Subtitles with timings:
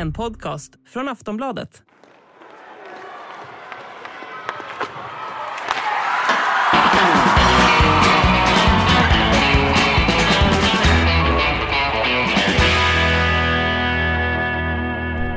[0.00, 1.82] En podcast från Aftonbladet.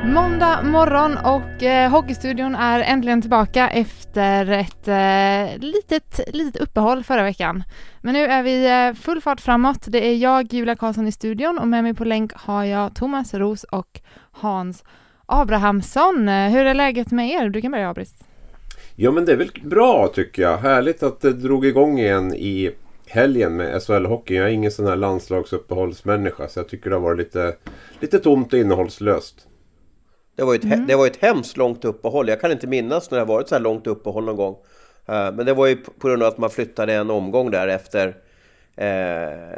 [0.04, 7.22] Måndag morgon och eh, Hockeystudion är äntligen tillbaka efter ett eh, litet, litet uppehåll förra
[7.22, 7.64] veckan.
[8.00, 9.84] Men nu är vi eh, full fart framåt.
[9.86, 13.34] Det är jag, Julia Karlsson i studion och med mig på länk har jag Thomas
[13.34, 14.00] Ros och
[14.34, 14.84] Hans
[15.26, 16.28] Abrahamsson.
[16.28, 17.48] Eh, hur är läget med er?
[17.48, 18.14] Du kan börja Abris.
[18.96, 20.56] Ja men det är väl bra tycker jag.
[20.56, 22.70] Härligt att det drog igång igen i
[23.06, 24.34] helgen med SHL-hockey.
[24.34, 27.56] Jag är ingen sån här landslagsuppehållsmänniska så jag tycker det har varit lite,
[28.00, 29.46] lite tomt och innehållslöst.
[30.36, 30.86] Det var, ett, mm.
[30.86, 32.28] det var ett hemskt långt uppehåll.
[32.28, 34.54] Jag kan inte minnas när det har varit så här långt uppehåll någon gång.
[35.08, 38.08] Uh, men det var ju på grund av att man flyttade en omgång där efter,
[38.08, 38.14] uh,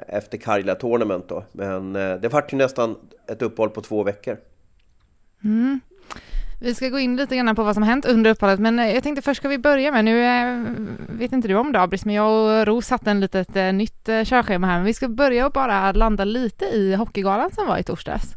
[0.09, 1.45] efter Karjala Tournament då.
[1.53, 2.97] Men uh, det vart ju nästan
[3.29, 4.37] ett uppehåll på två veckor.
[5.45, 5.81] Mm.
[6.61, 9.03] Vi ska gå in lite grann på vad som hänt under uppehållet, men eh, jag
[9.03, 12.15] tänkte först ska vi börja med, nu eh, vet inte du om det Abris, men
[12.15, 15.53] jag och Ros satte en litet eh, nytt körschema här, men vi ska börja och
[15.53, 18.35] bara landa lite i Hockeygalan som var i torsdags.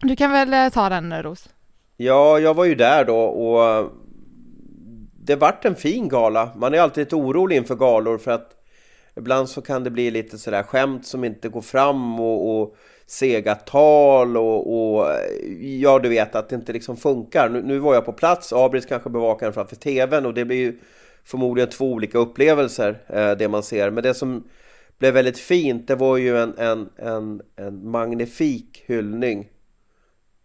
[0.00, 1.48] Du kan väl ta den Ros?
[1.96, 3.92] Ja, jag var ju där då och
[5.12, 6.50] det vart en fin gala.
[6.56, 8.50] Man är alltid lite orolig inför galor för att
[9.16, 12.76] ibland så kan det bli lite sådär skämt som inte går fram och, och
[13.10, 15.06] sega tal och, och,
[15.60, 17.48] ja, du vet att det inte liksom funkar.
[17.48, 20.56] Nu, nu var jag på plats, Abris kanske bevakar den framför tvn och det blir
[20.56, 20.78] ju
[21.24, 23.90] förmodligen två olika upplevelser eh, det man ser.
[23.90, 24.48] Men det som
[24.98, 29.48] blev väldigt fint, det var ju en, en, en, en magnifik hyllning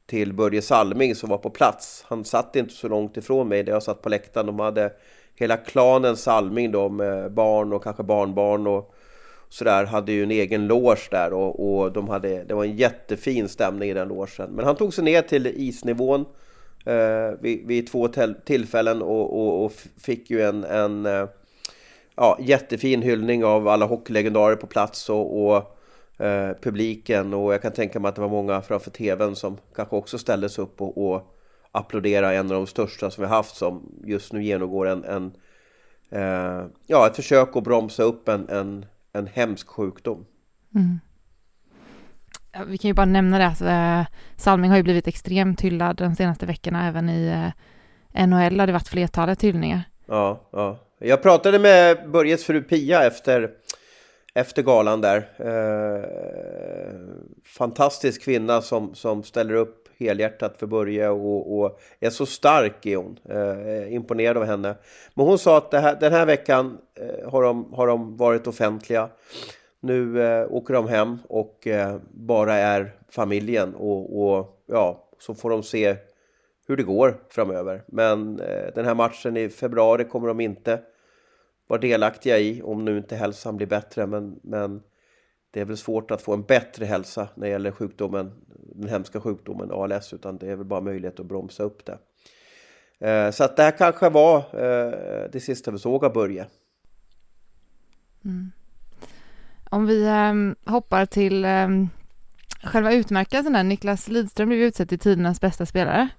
[0.05, 2.05] till Börje Salming som var på plats.
[2.07, 4.45] Han satt inte så långt ifrån mig där jag satt på läktaren.
[4.45, 4.91] De hade
[5.35, 8.95] hela klanen Salming då med barn och kanske barnbarn och
[9.53, 13.49] sådär hade ju en egen loge där och, och de hade, det var en jättefin
[13.49, 14.49] stämning i den logen.
[14.49, 16.25] Men han tog sig ner till isnivån
[16.85, 18.07] eh, vid, vid två
[18.45, 21.27] tillfällen och, och, och, fick ju en, en eh,
[22.15, 25.73] ja, jättefin hyllning av alla hockeylegendarer på plats och, och
[26.17, 29.95] Eh, publiken och jag kan tänka mig att det var många framför tvn som kanske
[29.95, 31.35] också ställde sig upp och, och
[31.71, 35.31] applådera en av de största som vi haft som just nu genomgår en, en
[36.09, 40.25] eh, ja, ett försök att bromsa upp en, en, en hemsk sjukdom.
[40.75, 41.00] Mm.
[42.51, 45.96] Ja, vi kan ju bara nämna det, alltså, eh, Salming har ju blivit extremt hyllad
[45.96, 47.51] de senaste veckorna, även i
[48.13, 49.84] eh, NHL har det varit flertalet hyllningar.
[50.06, 50.79] Ja, ja.
[51.00, 53.50] Jag pratade med Börjes fru Pia efter
[54.34, 55.18] efter galan där.
[55.38, 56.03] Eh,
[57.45, 62.95] fantastisk kvinna som, som ställer upp helhjärtat för Börje och, och är så stark är
[62.95, 63.19] hon.
[63.29, 64.75] Eh, imponerad av henne.
[65.13, 69.09] Men hon sa att här, den här veckan eh, har, de, har de varit offentliga.
[69.79, 75.49] Nu eh, åker de hem och eh, bara är familjen och, och ja, så får
[75.49, 75.95] de se
[76.67, 77.83] hur det går framöver.
[77.87, 80.79] Men eh, den här matchen i februari kommer de inte
[81.67, 84.05] vara delaktiga i om nu inte hälsan blir bättre.
[84.05, 84.81] Men, men
[85.53, 88.31] det är väl svårt att få en bättre hälsa när det gäller sjukdomen,
[88.75, 91.97] den hemska sjukdomen ALS, utan det är väl bara möjlighet att bromsa upp det.
[93.07, 96.45] Eh, så att det här kanske var eh, det sista vi såg av Börje.
[98.25, 98.51] Mm.
[99.69, 101.89] Om vi ehm, hoppar till ehm,
[102.63, 106.09] själva utmärkelsen där, Niklas Lidström blev utsedd till tidernas bästa spelare.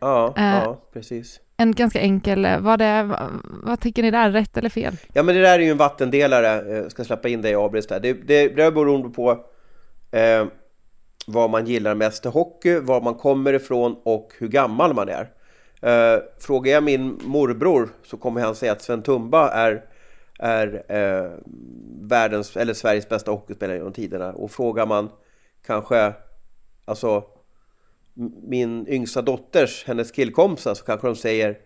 [0.00, 3.30] Ja, uh, ja precis en ganska enkel, eh, vad, det, vad,
[3.62, 4.96] vad tycker ni där, rätt eller fel?
[5.12, 8.00] Ja men det där är ju en vattendelare, jag ska släppa in dig Abris där.
[8.00, 9.30] Det, det, det beror på
[10.10, 10.46] eh,
[11.26, 15.30] vad man gillar mest i hockey, var man kommer ifrån och hur gammal man är.
[15.82, 19.84] Eh, frågar jag min morbror så kommer han säga att Sven Tumba är,
[20.38, 21.30] är eh,
[22.00, 24.32] världens, eller Sveriges bästa hockeyspelare genom tiderna.
[24.32, 25.10] Och frågar man
[25.66, 26.12] kanske,
[26.84, 27.24] alltså
[28.42, 31.58] min yngsta dotters, hennes killkompisar, så kanske de säger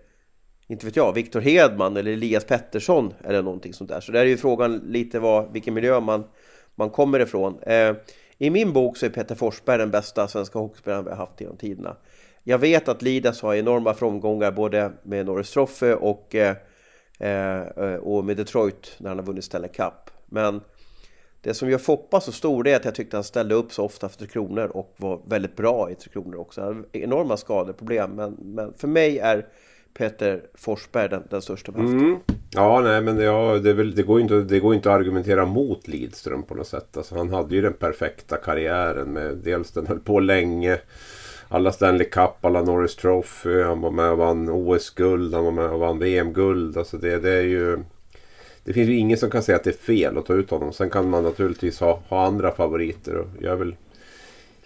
[0.69, 4.01] inte vet jag, Viktor Hedman eller Elias Pettersson eller någonting sånt där.
[4.01, 6.25] Så där är ju frågan lite vad, vilken miljö man,
[6.75, 7.59] man kommer ifrån.
[7.63, 7.95] Eh,
[8.39, 11.57] I min bok så är Peter Forsberg den bästa svenska hockeyspelaren vi har haft genom
[11.57, 11.97] tiderna.
[12.45, 16.57] Jag vet att Lidas har enorma framgångar både med Norris Trophy och eh,
[17.23, 20.11] Eh, och med Detroit när han har vunnit Stanley Cup.
[20.27, 20.61] Men
[21.43, 24.09] det som gör Foppa så stor är att jag tyckte han ställde upp så ofta
[24.09, 26.61] för Tre Kronor och var väldigt bra i Tre Kronor också.
[26.61, 29.47] Han hade enorma skadeproblem men, men för mig är
[29.95, 32.17] Peter Forsberg den, den största mm.
[32.51, 35.89] Ja, nej men ja, det, väl, det, går inte, det går inte att argumentera mot
[35.89, 36.97] Lidström på något sätt.
[36.97, 40.79] Alltså, han hade ju den perfekta karriären med dels den höll på länge.
[41.49, 43.63] Alla Stanley Cup, alla Norris Trophy.
[43.63, 46.77] Han var med och vann OS-guld, han var med och vann VM-guld.
[46.77, 47.79] Alltså det, det är ju...
[48.65, 50.73] Det finns ju ingen som kan säga att det är fel att ta ut honom.
[50.73, 53.17] Sen kan man naturligtvis ha, ha andra favoriter.
[53.17, 53.77] Och jag är väl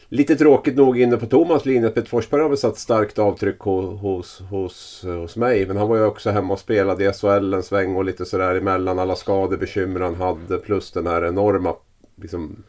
[0.08, 1.90] lite tråkigt nog inne på Thomas linje.
[1.90, 5.66] Peter Forsberg har väl satt starkt avtryck hos, hos, hos mig.
[5.66, 8.54] Men han var ju också hemma och spelade i SHL en sväng och lite sådär
[8.54, 8.98] emellan.
[8.98, 11.74] Alla skadebekymmer han hade plus den här enorma
[12.16, 12.62] liksom,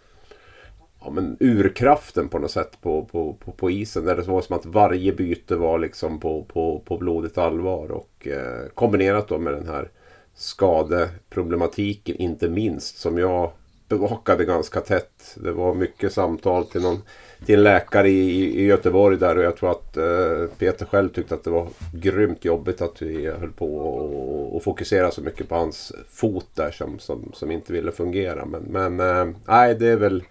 [0.99, 4.05] ja, men urkraften på något sätt på, på, på, på isen.
[4.05, 7.91] Där det var som att varje byte var liksom på, på, på blodigt allvar.
[7.91, 9.89] Och eh, kombinerat då med den här
[10.37, 13.51] skadeproblematiken inte minst som jag
[13.89, 15.35] bevakade ganska tätt.
[15.35, 17.01] Det var mycket samtal till, någon,
[17.45, 21.35] till en läkare i, i Göteborg där och jag tror att eh, Peter själv tyckte
[21.35, 25.55] att det var grymt jobbigt att vi höll på och, och fokusera så mycket på
[25.55, 28.45] hans fot där som, som, som inte ville fungera.
[28.45, 30.23] Men, men eh, nej, det är väl...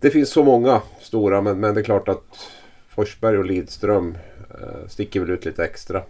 [0.00, 2.48] Det finns så många stora men, men det är klart att
[2.88, 4.18] Forsberg och Lidström
[4.50, 6.02] eh, sticker väl ut lite extra.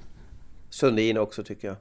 [0.71, 1.77] Sundin också tycker jag.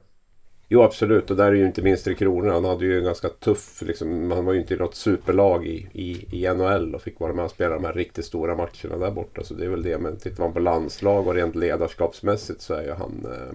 [0.72, 2.50] Jo absolut och där är ju inte minst Tre Kronor.
[2.50, 5.88] Han hade ju en ganska tuff, liksom, han var ju inte i något superlag i,
[5.92, 9.10] i, i NHL och fick vara med och spela de här riktigt stora matcherna där
[9.10, 9.44] borta.
[9.44, 9.98] Så det är väl det.
[9.98, 13.54] Men tittar man på landslag och rent ledarskapsmässigt så är ju han eh,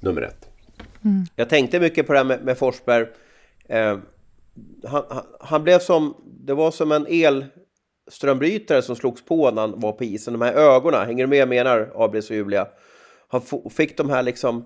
[0.00, 0.48] nummer ett.
[1.04, 1.24] Mm.
[1.36, 3.06] Jag tänkte mycket på det här med, med Forsberg.
[3.68, 3.98] Eh,
[4.84, 9.80] han, han, han, blev som, det var som en elströmbrytare som slogs på när han
[9.80, 10.32] var på isen.
[10.32, 12.68] De här ögonen, hänger du med menar Abris och Julia?
[13.28, 14.64] Han fick de här liksom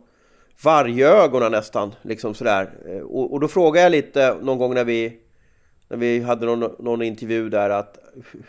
[0.63, 1.95] vargögonen nästan.
[2.03, 2.71] Liksom sådär.
[2.89, 5.19] Eh, och, och då frågade jag lite någon gång när vi,
[5.89, 7.99] när vi hade någon, någon intervju där att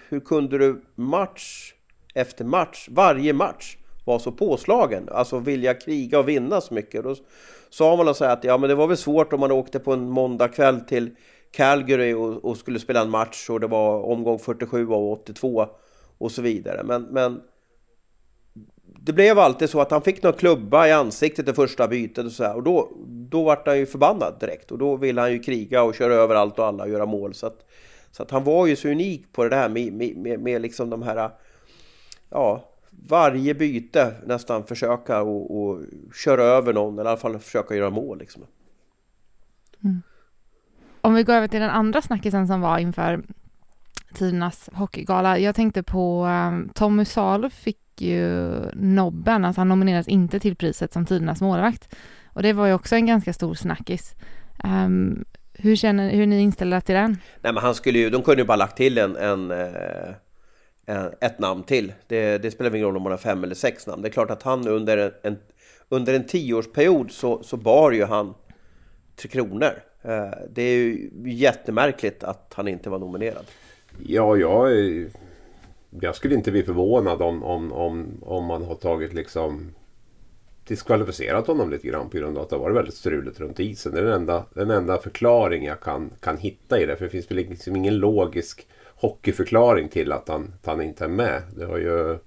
[0.10, 1.74] hur kunde du match
[2.13, 5.10] efter match, varje match, vara så påslagen?
[5.12, 7.04] Alltså vilja kriga och vinna så mycket.
[7.04, 7.16] Då
[7.69, 10.10] sa man så att ja, men det var väl svårt om man åkte på en
[10.10, 11.16] måndagkväll till
[11.52, 15.68] Calgary och, och, skulle spela en match och det var omgång 47 av 82
[16.18, 16.84] och så vidare.
[16.84, 17.42] Men, men
[19.06, 22.31] det blev alltid så att han fick någon klubba i ansiktet i första bytet och
[22.31, 25.40] så här, och då, då vart han ju förbannad direkt och då ville han ju
[25.40, 27.34] kriga och köra över allt och alla och göra mål.
[27.34, 27.66] Så att,
[28.12, 30.90] så att han var ju så unik på det där med, med, med, med liksom
[30.90, 31.30] de här,
[32.30, 32.69] ja,
[33.10, 35.81] varje byte nästan försöka och, och
[36.13, 38.44] köra över någon eller i alla fall försöka göra mål liksom.
[39.84, 40.02] Mm.
[41.02, 43.24] Om vi går över till den andra snackisen som var inför
[44.13, 45.40] tidernas hockeygala.
[45.40, 50.94] Jag tänkte på um, Tommy Salo fick ju nobben, alltså han nomineras inte till priset
[50.94, 51.95] som tidernas målvakt.
[52.33, 54.15] Och det var ju också en ganska stor snackis.
[54.63, 57.18] Um, hur, känner, hur är ni inställda till den?
[57.42, 60.13] Nej men han skulle ju, de kunde ju bara lagt till en, en, eh,
[60.86, 61.94] en ett namn till.
[62.07, 64.01] Det, det, spelar ingen roll om man har fem eller sex namn.
[64.01, 65.38] Det är klart att han under en, en
[65.89, 68.33] under en tioårsperiod så, så bar ju han
[69.15, 69.71] Tre Kronor.
[70.01, 73.45] Eh, det är ju jättemärkligt att han inte var nominerad.
[74.06, 74.71] Ja, jag
[76.01, 79.71] jag skulle inte bli förvånad om, om, om, om man har tagit liksom
[80.68, 83.94] diskvalificerat honom lite grann på grund av att det har varit väldigt struligt runt isen.
[83.94, 86.95] Det är den enda, den enda förklaring jag kan, kan hitta i det.
[86.95, 91.09] För det finns väl liksom ingen logisk hockeyförklaring till att han, att han inte är
[91.09, 91.42] med.
[91.57, 92.18] Det har ju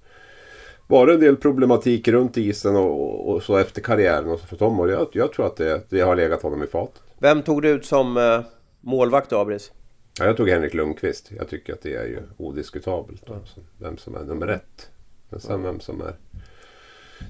[0.87, 4.79] varit en del problematik runt isen och, och så efter karriären och så för Tom.
[4.79, 7.01] Och jag, jag tror att det, det har legat honom i fat.
[7.19, 8.41] Vem tog du ut som eh,
[8.81, 9.71] målvakt då, Abris?
[10.19, 11.31] Ja, jag tog Henrik Lundqvist.
[11.37, 13.23] Jag tycker att det är ju odiskutabelt.
[13.25, 13.35] Ja.
[13.77, 14.89] Vem som är nummer ett.
[15.29, 16.15] Men sen vem som är...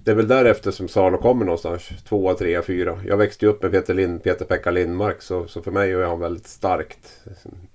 [0.03, 1.89] Det är väl därefter som Salo kommer någonstans.
[2.07, 2.99] Tvåa, trea, fyra.
[3.07, 5.21] Jag växte ju upp med Peter, Lind, Peter Pekka Lindmark.
[5.21, 7.21] Så, så för mig är han väldigt starkt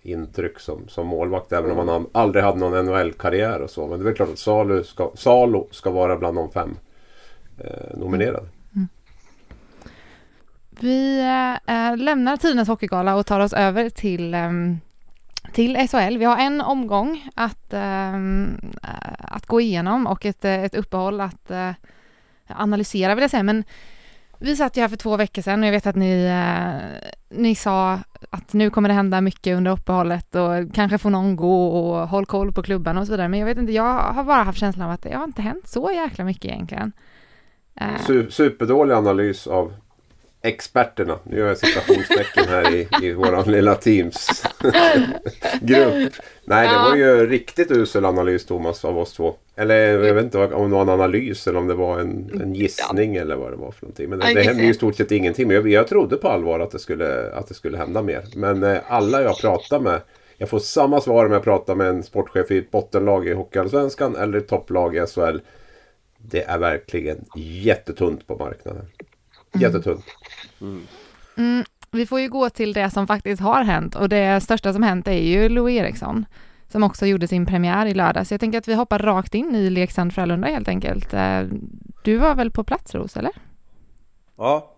[0.02, 1.52] intryck som, som målvakt.
[1.52, 3.86] Även om han aldrig hade någon NHL-karriär och så.
[3.86, 6.76] Men det är väl klart att Salo ska, Salo ska vara bland de fem
[7.58, 8.48] eh, nominerade.
[8.74, 8.88] Mm.
[10.80, 11.20] Vi
[11.66, 14.80] äh, lämnar Tidernas Hockeygala och tar oss över till ähm,
[15.54, 16.18] till SHL.
[16.18, 21.20] Vi har en omgång att, ehm, eh, att gå igenom och ett, eh, ett uppehåll
[21.20, 21.70] att äh,
[22.46, 23.42] analysera vill jag säga.
[23.42, 23.64] Men
[24.38, 27.54] vi satt ju här för två veckor sedan och jag vet att ni, äh, ni
[27.54, 27.98] sa
[28.30, 32.26] att nu kommer det hända mycket under uppehållet och kanske får någon gå och håll
[32.26, 33.28] koll på klubban och så vidare.
[33.28, 35.68] Men jag vet inte, jag har bara haft känslan av att det har inte hänt
[35.68, 36.92] så jäkla mycket egentligen.
[38.30, 39.74] Superdålig analys av
[40.42, 41.18] experterna.
[41.24, 44.44] Nu gör jag citationstecken här i, i våran lilla Teams
[45.60, 46.12] grupp.
[46.44, 49.34] Nej, det var ju riktigt usel analys Thomas av oss två.
[49.56, 52.54] Eller jag vet inte om det var en analys eller om det var en, en
[52.54, 53.22] gissning ja.
[53.22, 54.10] eller vad det var för någonting.
[54.10, 55.46] Men det, det hände ju i stort sett ingenting.
[55.48, 58.24] Men jag, jag trodde på allvar att det, skulle, att det skulle hända mer.
[58.36, 60.00] Men eh, alla jag pratar med
[60.38, 64.16] jag får samma svar om jag pratar med en sportchef i ett bottenlag i Hockeyallsvenskan
[64.16, 65.38] eller ett topplag i SHL.
[66.18, 68.82] Det är verkligen jättetunt på marknaden.
[68.82, 69.62] Mm.
[69.62, 70.04] Jättetunt.
[70.60, 70.86] Mm.
[71.36, 74.82] Mm, vi får ju gå till det som faktiskt har hänt och det största som
[74.82, 76.26] hänt är ju Louis Eriksson
[76.68, 78.30] som också gjorde sin premiär i lördags.
[78.30, 81.14] Jag tänker att vi hoppar rakt in i Leksand-Frölunda helt enkelt.
[81.14, 81.42] Eh,
[82.04, 83.32] du var väl på plats Ros, eller?
[84.36, 84.74] Ja,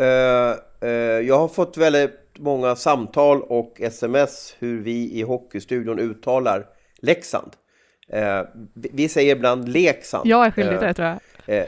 [0.00, 0.90] uh, uh,
[1.26, 6.66] jag har fått väldigt många samtal och sms hur vi i Hockeystudion uttalar
[7.02, 7.50] Leksand.
[8.14, 10.28] Uh, vi säger ibland Leksand.
[10.28, 11.08] Jag är skyldig till det tror
[11.46, 11.66] jag.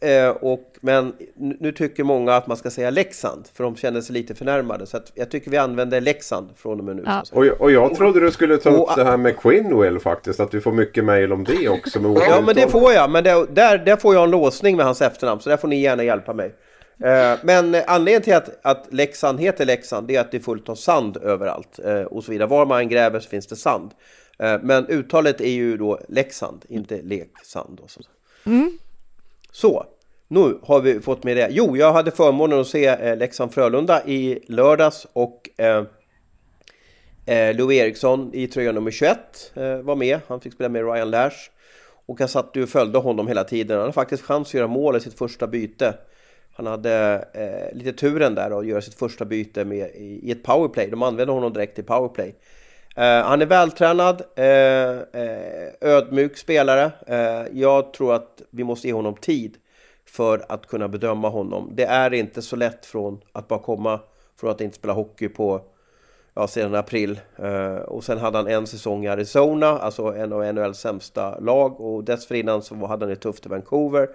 [0.00, 4.12] Eh, och, men nu tycker många att man ska säga Leksand för de känner sig
[4.12, 4.86] lite förnärmade.
[4.86, 7.02] Så jag tycker vi använder Leksand från och med nu.
[7.06, 7.24] Ja.
[7.32, 10.40] Och, och jag trodde du skulle ta upp det här med Quinwell faktiskt.
[10.40, 11.98] Att du får mycket mail om det också.
[12.28, 13.10] ja men det får jag.
[13.10, 15.40] Men det, där, där får jag en låsning med hans efternamn.
[15.40, 16.54] Så där får ni gärna hjälpa mig.
[17.04, 20.68] Eh, men anledningen till att, att Leksand heter Leksand det är att det är fullt
[20.68, 21.78] av sand överallt.
[21.84, 22.48] Eh, och så vidare.
[22.48, 23.90] Var man gräver så finns det sand.
[24.38, 27.80] Eh, men uttalet är ju då Leksand, inte Leksand.
[27.80, 28.00] Och så.
[28.46, 28.78] Mm.
[29.54, 29.86] Så,
[30.28, 31.48] nu har vi fått med det.
[31.50, 35.84] Jo, jag hade förmånen att se eh, Leksand-Frölunda i lördags och eh,
[37.26, 39.18] eh, Eriksson i tröja nummer 21
[39.54, 40.20] eh, var med.
[40.26, 41.36] Han fick spela med Ryan Lash.
[42.06, 43.76] Och jag satt och följde honom hela tiden.
[43.76, 45.94] Han hade faktiskt chans att göra mål i sitt första byte.
[46.52, 50.42] Han hade eh, lite turen där att göra sitt första byte med, i, i ett
[50.42, 50.88] powerplay.
[50.90, 52.34] De använde honom direkt i powerplay.
[52.98, 56.92] Uh, han är vältränad, uh, uh, ödmjuk spelare.
[57.52, 59.56] jag tror att vi måste ge honom tid
[60.06, 61.70] för att kunna bedöma honom.
[61.74, 64.00] Det är inte så lätt från att bara komma
[64.40, 65.60] från att inte spela hockey på
[66.34, 67.20] ja, sedan april.
[67.86, 71.80] och sen hade han en säsong i Arizona, alltså en av NHLs sämsta lag.
[71.80, 74.08] Och dessförinnan så hade han det tufft i Vancouver.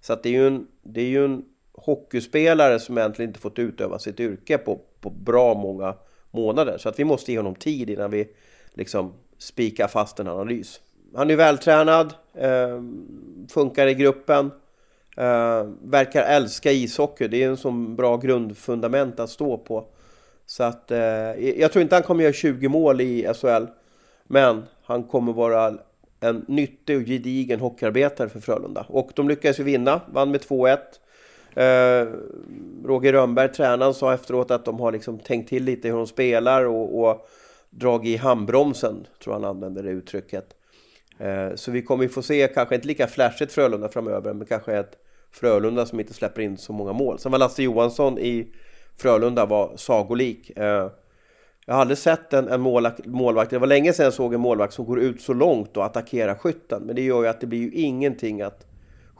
[0.00, 3.58] Så att det är ju en, det är ju en hockeyspelare som egentligen inte fått
[3.58, 5.94] utöva sitt yrke på, på bra många
[6.30, 6.78] månader.
[6.78, 8.28] Så att vi måste ge honom tid innan vi
[8.74, 10.80] liksom spikar fast en analys.
[11.14, 12.82] Han är vältränad, eh,
[13.48, 14.50] funkar i gruppen,
[15.16, 17.28] eh, verkar älska ishockey.
[17.28, 19.84] Det är en sån bra grundfundament att stå på.
[20.46, 20.98] Så att eh,
[21.60, 23.66] jag tror inte han kommer göra 20 mål i SHL.
[24.24, 25.74] Men han kommer vara
[26.20, 28.86] en nyttig och gedigen hockeyarbetare för Frölunda.
[28.88, 30.78] Och de lyckades ju vinna, vann med 2-1.
[31.54, 32.06] Eh,
[32.84, 36.64] Roger Rönnberg, tränaren, sa efteråt att de har liksom tänkt till lite hur de spelar
[36.64, 37.28] och, och
[37.70, 40.44] dragit i handbromsen, tror han använder det uttrycket.
[41.18, 44.96] Eh, så vi kommer få se, kanske inte lika flashigt Frölunda framöver, men kanske ett
[45.32, 47.18] Frölunda som inte släpper in så många mål.
[47.18, 48.52] Sen var Lasse Johansson i
[48.96, 50.58] Frölunda var sagolik.
[50.58, 50.90] Eh,
[51.66, 52.60] jag har aldrig sett en, en
[53.06, 55.84] målvakt, det var länge sedan jag såg en målvakt som går ut så långt och
[55.84, 56.82] attackerar skytten.
[56.82, 58.66] Men det gör ju att det blir ju ingenting att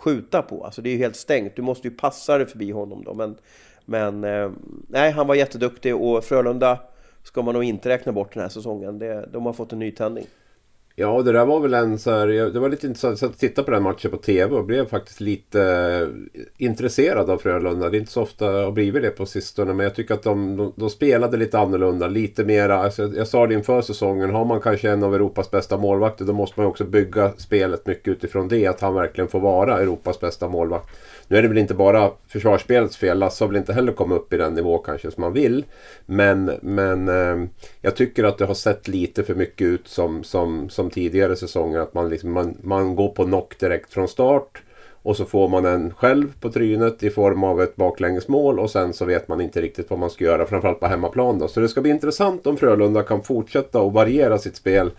[0.00, 0.64] skjuta på.
[0.64, 1.56] Alltså det är ju helt stängt.
[1.56, 3.14] Du måste ju passa dig förbi honom då.
[3.14, 3.36] Men,
[3.84, 4.50] men eh,
[4.88, 6.78] nej, han var jätteduktig och Frölunda
[7.22, 8.98] ska man nog inte räkna bort den här säsongen.
[8.98, 10.26] Det, de har fått en nytändning.
[10.96, 13.70] Ja, det där var väl en så här, det var lite intressant att titta på
[13.70, 17.90] den matchen på tv och blev faktiskt lite eh, intresserad av Frölunda.
[17.90, 20.56] Det är inte så ofta har blivit det på sistone men jag tycker att de,
[20.56, 22.06] de, de spelade lite annorlunda.
[22.06, 25.78] Lite mera, alltså, jag sa det inför säsongen, har man kanske en av Europas bästa
[25.78, 28.66] målvakter då måste man också bygga spelet mycket utifrån det.
[28.66, 30.88] Att han verkligen får vara Europas bästa målvakt.
[31.30, 33.18] Nu är det väl inte bara försvarsspelets fel.
[33.18, 35.64] Lasse har väl inte heller kommit upp i den nivå kanske som man vill.
[36.06, 37.48] Men, men eh,
[37.80, 41.78] jag tycker att det har sett lite för mycket ut som, som, som tidigare säsonger.
[41.78, 44.62] Att man, liksom, man, man går på knock direkt från start.
[45.02, 48.92] Och så får man en själv på trynet i form av ett baklängesmål och sen
[48.92, 51.48] så vet man inte riktigt vad man ska göra framförallt på hemmaplan då.
[51.48, 54.90] Så det ska bli intressant om Frölunda kan fortsätta och variera sitt spel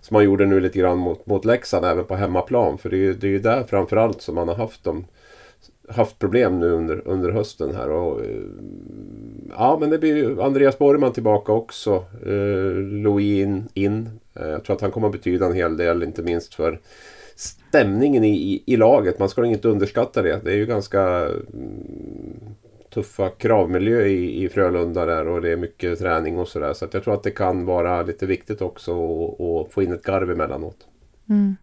[0.00, 2.78] som man gjorde nu lite grann mot, mot Leksand även på hemmaplan.
[2.78, 5.04] För det är ju det är där framförallt som man har haft dem
[5.90, 7.90] haft problem nu under, under hösten här.
[7.90, 8.42] Och, eh,
[9.50, 12.04] ja, men det blir ju Andreas Borgman tillbaka också.
[12.26, 13.68] Eh, Louis in.
[13.74, 14.08] in.
[14.34, 16.80] Eh, jag tror att han kommer att betyda en hel del, inte minst för
[17.36, 19.18] stämningen i, i, i laget.
[19.18, 20.40] Man ska inte underskatta det.
[20.44, 22.54] Det är ju ganska mm,
[22.94, 26.72] tuffa kravmiljö i, i Frölunda där och det är mycket träning och sådär.
[26.72, 30.02] Så att jag tror att det kan vara lite viktigt också att få in ett
[30.02, 30.76] garv emellanåt.
[31.28, 31.56] Mm.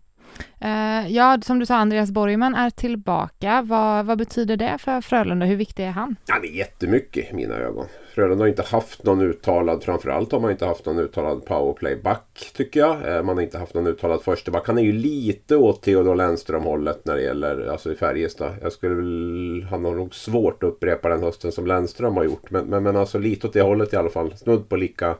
[0.65, 3.61] Uh, ja, som du sa, Andreas Borgman är tillbaka.
[3.65, 5.45] Vad, vad betyder det för Frölunda?
[5.45, 6.15] Hur viktig är han?
[6.25, 7.85] Ja, det är jättemycket i mina ögon.
[8.15, 12.79] Frölunda har inte haft någon uttalad, framförallt har man inte haft någon uttalad powerplayback, tycker
[12.79, 13.15] jag.
[13.15, 14.67] Eh, man har inte haft någon uttalad försteback.
[14.67, 18.55] Han är ju lite åt Theodor Lennström-hållet när det gäller, alltså i Färjestad.
[18.61, 22.51] Jag skulle väl, han har nog svårt att upprepa den hösten som Lennström har gjort.
[22.51, 24.37] Men, men, men alltså lite åt det hållet i alla fall.
[24.37, 25.15] Snudd på lika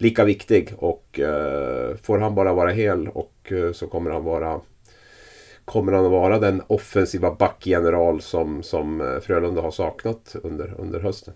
[0.00, 0.72] lika viktig.
[0.78, 4.60] Och eh, får han bara vara hel och eh, så kommer han vara
[5.64, 11.00] Kommer han att vara den offensiva backgeneral som, som eh, Frölunda har saknat under, under
[11.00, 11.34] hösten?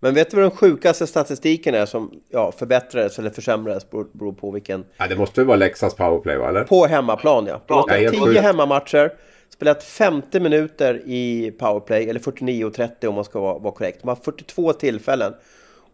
[0.00, 4.50] Men vet du vad den sjukaste statistiken är som ja, förbättrades eller försämrades beror, på
[4.50, 4.84] vilken...
[4.96, 6.48] Ja, det måste väl vara Leksands powerplay va?
[6.48, 6.64] Eller?
[6.64, 7.60] På hemmaplan ja.
[7.66, 8.40] De har Ja, helt spelat 10 sjukt.
[8.40, 9.12] hemmamatcher,
[9.48, 13.98] spelat 50 minuter i powerplay, eller 49.30 om man ska vara, vara korrekt.
[14.02, 15.32] De har 42 tillfällen.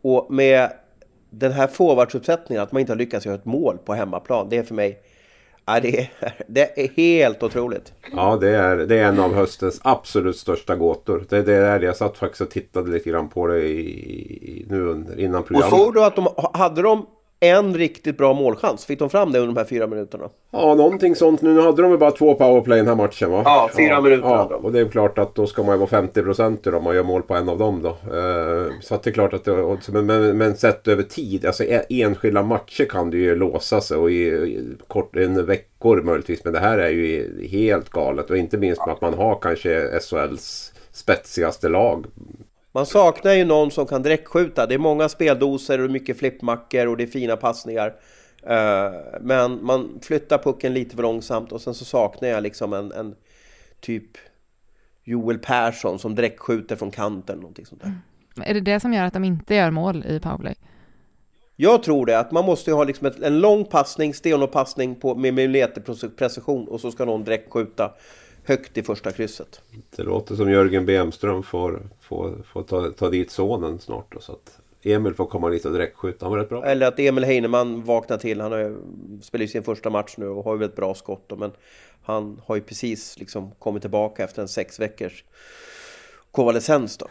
[0.02, 0.70] Och med
[1.32, 4.62] den här forwardsuppsättningen, att man inte har lyckats göra ett mål på hemmaplan, det är
[4.62, 4.98] för mig...
[5.66, 6.10] Ja, det, är,
[6.48, 7.92] det är helt otroligt.
[8.16, 11.24] Ja, det är, det är en av höstens absolut största gåtor.
[11.28, 11.86] Det, det är det.
[11.86, 15.46] Jag satt faktiskt och tittade lite grann på det i, i, nu under, innan Och
[15.46, 15.70] programmet.
[15.78, 17.06] såg du att de hade de
[17.42, 18.84] en riktigt bra målchans?
[18.84, 20.28] Fick de fram det under de här fyra minuterna?
[20.50, 21.42] Ja, någonting sånt.
[21.42, 23.42] Nu hade de ju bara två powerplay den här matchen va?
[23.44, 24.64] Ja, fyra minuter Ja, hade de.
[24.64, 27.02] och det är klart att då ska man ju vara 50 procent om man gör
[27.02, 27.88] mål på en av dem då.
[27.88, 31.64] Eh, så att det är klart att det, men, men, men sett över tid, alltså
[31.64, 36.44] e- enskilda matcher kan du ju låsa sig och i, i kort, en veckor möjligtvis.
[36.44, 40.00] Men det här är ju helt galet och inte minst med att man har kanske
[40.00, 42.06] SHLs spetsigaste lag.
[42.72, 44.66] Man saknar ju någon som kan direktskjuta.
[44.66, 47.94] Det är många speldoser och mycket flippmackor och det är fina passningar.
[48.42, 52.92] Eh, Men man flyttar pucken lite för långsamt och sen så saknar jag liksom en,
[52.92, 53.14] en
[53.80, 54.10] typ
[55.04, 57.38] Joel Persson som direktskjuter från kanten.
[57.38, 57.92] Någonting sånt där.
[58.44, 60.54] Är det det som gör att de inte gör mål i powerplay?
[61.56, 64.52] Jag tror det, att man måste ha liksom ett, en lång passning, stenhård
[65.00, 67.92] på med millimeterprecision och så ska någon direktskjuta
[68.44, 69.60] högt i första krysset.
[69.96, 74.12] Det låter som Jörgen Bemström får, får, får ta, ta dit sonen snart.
[74.12, 76.24] Då, så att Emil får komma dit och direktskjuta.
[76.24, 76.64] Han var rätt bra.
[76.64, 78.40] Eller att Emil Heinemann vaknar till.
[78.40, 78.76] Han har
[79.22, 81.24] spelar ju sin första match nu och har ju väldigt bra skott.
[81.26, 81.52] Då, men
[82.02, 85.24] han har ju precis liksom kommit tillbaka efter en sex veckors
[86.30, 86.96] konvalescens.
[86.96, 87.06] Då.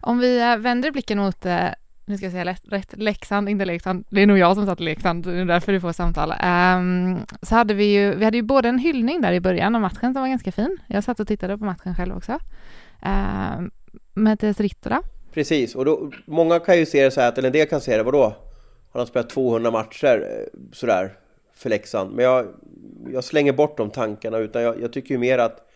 [0.00, 1.68] Om vi vänder blicken mot, eh,
[2.12, 4.84] nu ska jag säga rätt, Leksand, inte Leksand, det är nog jag som satt i
[4.84, 6.30] Leksand, det är därför du får samtal.
[6.30, 9.80] Um, så hade vi ju, vi hade ju både en hyllning där i början av
[9.80, 10.78] matchen som var ganska fin.
[10.86, 12.38] Jag satt och tittade på matchen själv också.
[13.02, 13.70] Um,
[14.14, 15.02] Mattias Rittola.
[15.32, 17.96] Precis, och då, många kan ju se det så här eller en del kan se
[17.96, 18.36] det, vadå?
[18.92, 21.12] Han spelat 200 matcher eh, sådär
[21.54, 22.14] för Leksand.
[22.14, 22.46] Men jag,
[23.12, 25.68] jag slänger bort de tankarna utan jag, jag tycker ju mer att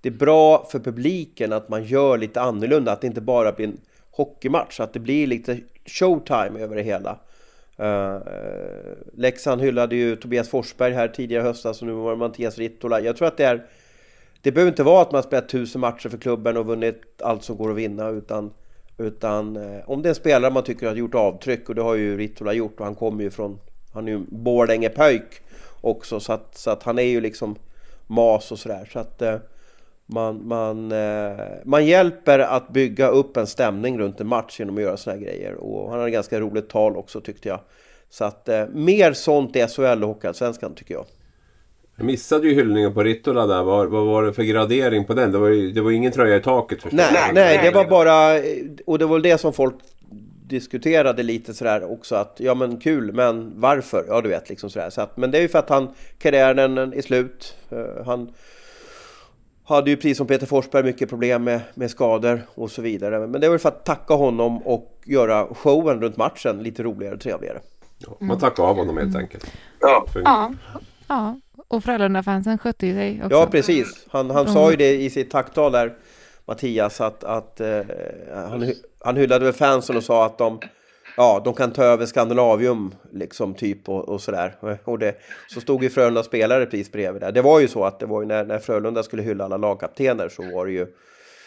[0.00, 2.92] det är bra för publiken att man gör lite annorlunda.
[2.92, 3.80] Att det inte bara blir en
[4.16, 7.18] hockeymatch, att det blir lite showtime över det hela.
[7.80, 8.18] Uh,
[9.12, 13.00] Leksand hyllade ju Tobias Forsberg här tidigare i höstas och nu var det Mattias Rittola.
[13.00, 13.66] Jag tror att det är
[14.44, 17.56] det behöver inte vara att man spelat tusen matcher för klubben och vunnit allt som
[17.56, 18.52] går att vinna utan,
[18.98, 21.94] utan eh, om det är en spelare man tycker har gjort avtryck och det har
[21.94, 23.60] ju Rittola gjort och han kommer ju från
[23.92, 25.42] han är ju Borlänge-pöjk
[25.80, 27.56] också så att, så att han är ju liksom
[28.06, 29.36] mas och sådär så att eh,
[30.06, 34.82] man, man, eh, man hjälper att bygga upp en stämning runt en match genom att
[34.82, 37.60] göra sådana här grejer och han hade ganska roligt tal också tyckte jag
[38.10, 41.04] så att eh, mer sånt i SHL och Hockeyallsvenskan tycker jag
[41.96, 43.62] Jag missade ju hyllningen på Rittola där.
[43.62, 45.32] Vad, vad var det för gradering på den?
[45.32, 47.00] Det var ju det var ingen tröja i taket förstås.
[47.12, 48.40] Nej, nej, det var bara,
[48.86, 49.74] och det var väl det som folk
[50.46, 54.04] diskuterade lite sådär också att ja men kul, men varför?
[54.08, 54.90] Ja du vet liksom sådär.
[54.90, 55.88] Så att, men det är ju för att han,
[56.18, 57.56] karriären är slut.
[57.72, 58.32] Uh, han
[59.64, 63.26] hade ju precis som Peter Forsberg mycket problem med, med skador och så vidare.
[63.26, 67.14] Men det är väl för att tacka honom och göra showen runt matchen lite roligare
[67.14, 67.60] och trevligare.
[67.98, 69.46] Ja, man tackar av honom helt enkelt.
[69.80, 70.06] Ja.
[70.12, 70.52] För, Ja,
[71.08, 71.40] ja.
[71.68, 73.36] och Frölunda-fansen skötte ju sig också.
[73.36, 74.06] Ja, precis.
[74.10, 75.94] Han, han sa ju det i sitt tacktal där,
[76.44, 77.80] Mattias, att, att eh,
[78.34, 80.60] han, han hyllade väl fansen och sa att de,
[81.16, 84.56] ja, de kan ta över Skandinavium, liksom, typ, och, och sådär.
[84.84, 85.14] Och det,
[85.48, 87.32] så stod ju Frölunda spelare precis bredvid där.
[87.32, 90.28] Det var ju så att det var ju när, när Frölunda skulle hylla alla lagkaptener
[90.28, 90.86] så var det ju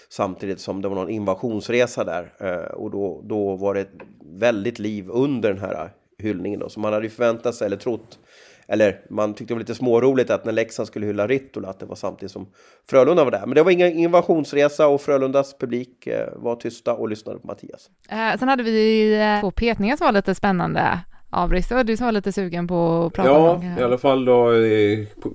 [0.09, 2.33] samtidigt som det var någon invasionsresa där.
[2.39, 3.87] Eh, och då, då var det
[4.33, 6.69] väldigt liv under den här hyllningen då.
[6.69, 8.19] Så man hade ju förväntat sig eller trott
[8.67, 11.85] eller man tyckte det var lite småroligt att när Leksand skulle hylla Rittola att det
[11.85, 12.47] var samtidigt som
[12.89, 13.45] Frölunda var där.
[13.45, 17.89] Men det var ingen invasionsresa och Frölundas publik eh, var tysta och lyssnade på Mattias.
[18.09, 20.99] Eh, sen hade vi eh, två petningar som var lite spännande.
[21.29, 23.63] Abris, det var du som var lite sugen på att prata ja, om.
[23.79, 24.51] i alla fall då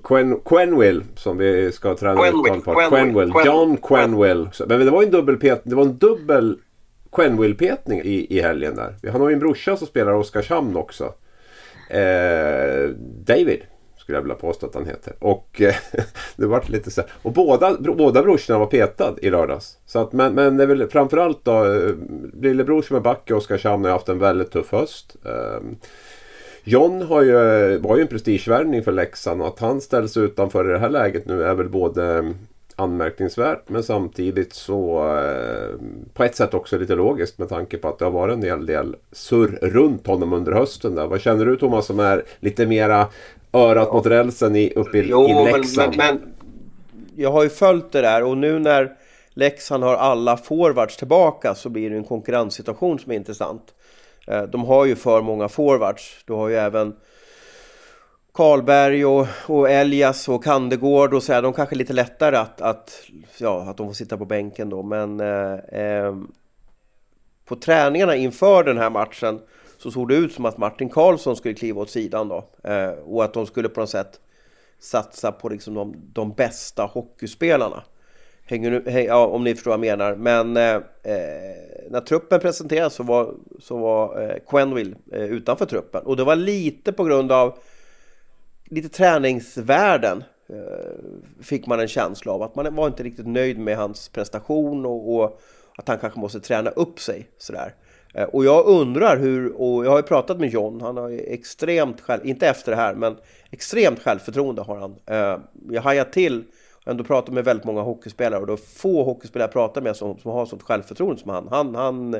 [0.03, 2.73] Quen, Quenwill som vi ska träna Quenville, uttal på.
[2.73, 3.31] Quenville, Quenwill.
[3.31, 3.45] Quenville.
[3.45, 4.49] John Quenwill.
[4.67, 6.57] Men det var en dubbelpet, det var en dubbel
[7.11, 9.11] Quenwill-petning i, i helgen där.
[9.11, 11.13] Han har ju en brorsa som spelar i Oskarshamn också.
[11.93, 12.89] Eh,
[13.25, 13.61] David
[13.97, 15.13] skulle jag vilja påstå att han heter.
[15.19, 15.75] Och eh,
[16.35, 17.09] det var lite så här.
[17.21, 19.77] Och båda, båda brorsorna var petad i lördags.
[19.85, 21.91] Så att, men, men det är väl framförallt då eh,
[22.41, 25.15] lillebror som är back i Oskarshamn har haft en väldigt tuff höst.
[25.25, 25.61] Eh,
[26.63, 30.73] John har ju, var ju en prestigevärvning för Leksand och att han ställs utanför i
[30.73, 32.33] det här läget nu är väl både
[32.75, 35.75] anmärkningsvärt men samtidigt så eh,
[36.13, 38.65] på ett sätt också lite logiskt med tanke på att det har varit en hel
[38.65, 40.95] del surr runt honom under hösten.
[40.95, 41.07] Där.
[41.07, 43.07] Vad känner du Thomas som är lite mera
[43.53, 43.93] örat ja.
[43.93, 45.97] mot rälsen i, uppe i, jo, i Leksand?
[45.97, 46.33] Men, men,
[47.15, 48.91] jag har ju följt det där och nu när
[49.33, 53.73] Leksand har alla forwards tillbaka så blir det en konkurrenssituation som är intressant.
[54.27, 56.23] Eh, de har ju för många forwards.
[56.27, 56.95] Du har ju även
[58.33, 62.61] Karlberg och, och Elias och Kandegård och så här, de kanske är lite lättare att,
[62.61, 63.03] att,
[63.37, 64.83] ja, att de får sitta på bänken då.
[64.83, 66.15] Men eh, eh,
[67.45, 69.39] på träningarna inför den här matchen
[69.77, 72.49] så såg det ut som att Martin Karlsson skulle kliva åt sidan då.
[72.63, 74.19] Eh, och att de skulle på något sätt
[74.79, 77.83] satsa på liksom de, de bästa hockeyspelarna.
[78.45, 80.15] Hänger nu, häng, ja, om ni förstår vad jag menar.
[80.15, 80.75] Men eh,
[81.13, 86.03] eh när truppen presenterades så var, så var eh, Quenville eh, utanför truppen.
[86.05, 87.57] Och det var lite på grund av
[88.73, 93.77] lite träningsvärlden eh, fick man en känsla av att man var inte riktigt nöjd med
[93.77, 95.41] hans prestation och, och
[95.77, 97.73] att han kanske måste träna upp sig sådär.
[98.13, 101.19] Eh, och jag undrar hur, och jag har ju pratat med John, han har ju
[101.19, 103.17] extremt själv, inte efter det här, men
[103.51, 104.95] extremt självförtroende har han.
[105.05, 106.43] Eh, jag hajar till,
[106.85, 109.95] och ändå pratat med väldigt många hockeyspelare och det är få hockeyspelare jag pratar med
[109.95, 111.47] som, som har sånt självförtroende som han.
[111.47, 112.15] Han, han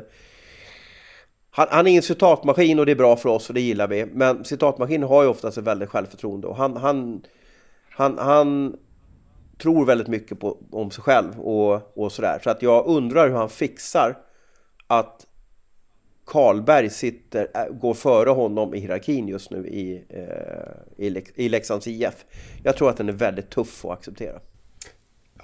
[1.56, 4.06] han, han, är ingen citatmaskin och det är bra för oss och det gillar vi.
[4.06, 7.22] Men citatmaskiner har ju oftast ett väldigt självförtroende och han, han,
[7.90, 8.76] han, han
[9.58, 12.40] tror väldigt mycket på, om sig själv och, och sådär.
[12.44, 14.18] Så att jag undrar hur han fixar
[14.86, 15.26] att
[16.26, 21.86] Karlberg sitter, äh, går före honom i hierarkin just nu i, eh, i, i Leksands
[21.86, 22.24] IF.
[22.62, 24.40] Jag tror att den är väldigt tuff att acceptera.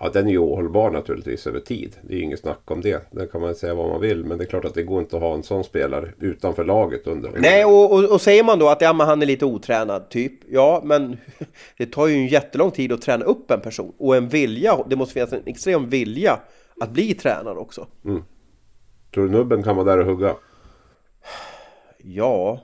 [0.02, 1.96] Ja, den är ju ohållbar naturligtvis över tid.
[2.02, 3.08] Det är ju inget snack om det.
[3.10, 4.24] Det kan man säga vad man vill.
[4.24, 7.06] Men det är klart att det går inte att ha en sån spelare utanför laget
[7.06, 7.32] under.
[7.38, 10.32] Nej, och, och, och säger man då att ja, men han är lite otränad, typ.
[10.48, 11.16] Ja, men
[11.78, 13.92] det tar ju en jättelång tid att träna upp en person.
[13.98, 16.40] Och en vilja, det måste finnas en extrem vilja
[16.80, 17.86] att bli tränad också.
[18.04, 18.22] Mm.
[19.14, 20.34] Tror du nubben kan vara där och hugga?
[21.98, 22.60] Ja,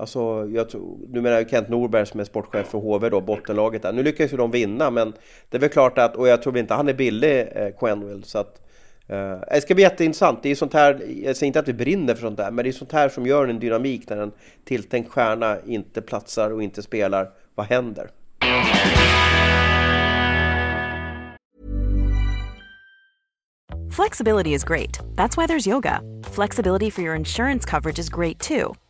[0.00, 3.92] Alltså, jag tror, du menar Kent Norberg som är sportchef för HV då, bottenlaget där.
[3.92, 5.12] Nu lyckas ju de vinna, men
[5.50, 8.38] det är väl klart att, och jag tror inte han är billig, eh, Quenville, så
[8.38, 8.60] att
[9.08, 10.42] eh, det ska bli jätteintressant.
[10.42, 12.70] Det är sånt här, jag säger inte att vi brinner för sånt där, men det
[12.70, 14.32] är sånt här som gör en dynamik när en
[14.64, 17.30] tilltänkt stjärna inte platsar och inte spelar.
[17.54, 18.10] Vad händer?
[23.90, 24.98] Flexibility is great.
[25.14, 26.00] That's why there's yoga.
[26.24, 28.74] Flexibility for your insurance coverage is great too.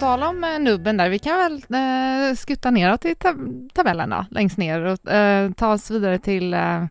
[0.00, 3.36] på tal om eh, nubben där, vi kan väl eh, skutta neråt i tab
[3.74, 6.84] tabellen då, längst ner och eh, ta oss vidare till, eh,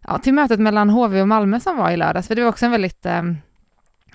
[0.00, 2.64] ja, till mötet mellan HV och Malmö som var i lördags, för det var också
[2.64, 3.22] en väldigt eh,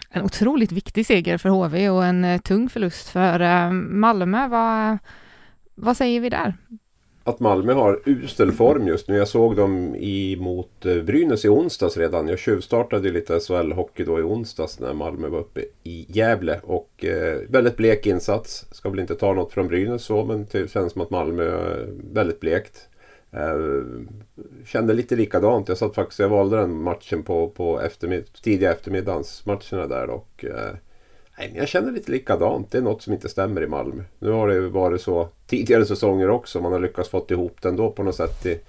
[0.09, 4.47] en otroligt viktig seger för HV och en eh, tung förlust för eh, Malmö.
[4.47, 4.97] Vad,
[5.75, 6.53] vad säger vi där?
[7.29, 9.17] Att Malmö har usel form just nu.
[9.17, 12.27] Jag såg dem i, mot eh, Brynäs i onsdags redan.
[12.27, 16.59] Jag tjuvstartade lite SHL-hockey då i onsdags när Malmö var uppe i Gävle.
[16.63, 18.65] Och eh, väldigt blek insats.
[18.71, 21.87] Ska väl inte ta något från Brynäs så men det känns som att Malmö är
[22.13, 22.89] väldigt blekt.
[23.31, 23.57] Eh,
[24.65, 25.67] kände lite likadant.
[25.67, 30.09] Jag satt faktiskt, jag valde den matchen på, på eftermid tidiga eftermiddagsmatcherna där.
[30.09, 30.75] Och, eh,
[31.39, 32.71] Nej, jag känner lite likadant.
[32.71, 34.03] Det är något som inte stämmer i Malmö.
[34.19, 36.61] Nu har det ju varit så tidigare säsonger också.
[36.61, 38.59] Man har lyckats få ihop det ändå på något sätt i,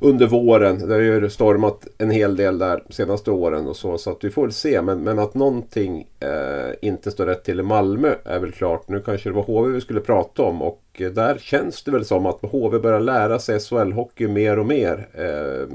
[0.00, 0.88] under våren.
[0.88, 3.98] Det har ju stormat en hel del där de senaste åren och så.
[3.98, 4.82] Så att vi får väl se.
[4.82, 8.88] Men, men att någonting eh, inte står rätt till i Malmö är väl klart.
[8.88, 10.62] Nu kanske det var HV vi skulle prata om.
[10.62, 14.66] Och eh, där känns det väl som att HV börjar lära sig SHL-hockey mer och
[14.66, 15.08] mer.
[15.14, 15.68] Eh,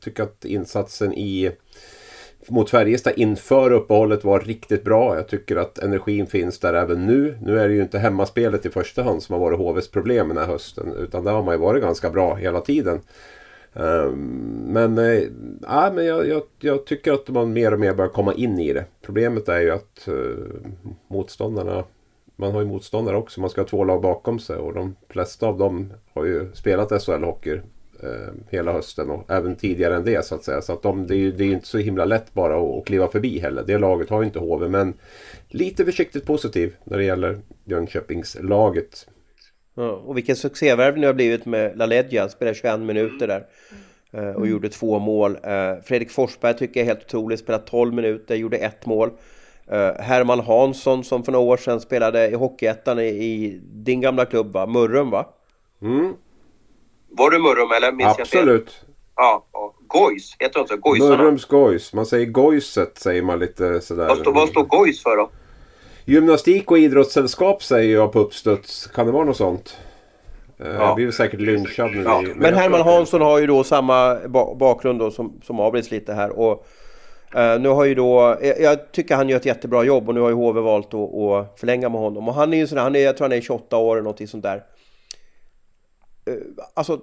[0.00, 1.52] tycker att insatsen i
[2.48, 5.16] mot Färjestad inför uppehållet var riktigt bra.
[5.16, 7.38] Jag tycker att energin finns där även nu.
[7.42, 10.36] Nu är det ju inte hemmaspelet i första hand som har varit HVs problem den
[10.36, 10.92] här hösten.
[10.98, 13.00] Utan där har man ju varit ganska bra hela tiden.
[13.72, 18.34] Um, men, äh, men jag, jag, jag, tycker att man mer och mer börjar komma
[18.34, 18.84] in i det.
[19.02, 20.14] Problemet är ju att eh,
[21.08, 21.84] motståndarna
[22.40, 23.40] man har ju motståndare också.
[23.40, 26.90] Man ska ha två lag bakom sig och de flesta av dem har ju spelat
[26.90, 27.60] SHL-hockey
[28.02, 30.62] eh, hela hösten och även tidigare än det så att säga.
[30.62, 32.86] Så att de, det, är ju, det är inte så himla lätt bara att, att
[32.86, 33.64] kliva förbi heller.
[33.66, 34.94] Det laget har ju inte HV men
[35.48, 39.06] lite försiktigt positiv när det gäller Jönköpingslaget.
[39.74, 41.80] Ja, och vilken succévärvning det har blivit med.
[42.18, 43.46] Han spelade 21 minuter där.
[44.12, 45.36] eh, Och gjorde två mål.
[45.42, 47.40] Eh, Fredrik Forsberg tycker jag är helt otroligt.
[47.40, 49.10] Spelade 12 minuter, gjorde ett mål.
[49.66, 54.24] Eh, Herman Hansson som för några år sedan spelade i Hockeyettan i, i din gamla
[54.26, 54.66] klubb va?
[54.66, 55.26] Mörrum va?
[55.82, 56.14] Mm,
[57.10, 58.84] Var du Mörrum eller minns absolut.
[59.16, 59.74] Ja, ja.
[59.86, 60.76] Gojs, heter det inte?
[60.76, 61.16] Gojsarna?
[61.16, 61.92] Mörrums Gojs.
[61.92, 64.08] Man säger Gojset säger man lite sådär.
[64.08, 65.30] Vad står, vad står Gojs för då?
[66.04, 68.86] Gymnastik och idrottssällskap säger jag på uppstuds.
[68.86, 69.76] Kan det vara något sånt?
[70.60, 70.72] Eh, Ja.
[70.72, 72.02] Jag blir säkert lynchad nu.
[72.02, 76.12] Ja, men Herman Hansson har ju då samma ba bakgrund då som, som Abris lite
[76.12, 76.66] här och
[77.34, 80.20] eh, nu har ju då, jag, jag tycker han gör ett jättebra jobb och nu
[80.20, 82.96] har ju HV valt att, att förlänga med honom och han är ju sådär, han
[82.96, 84.62] är, jag tror han är 28 år eller någonting sånt där.
[86.30, 87.00] Eh, alltså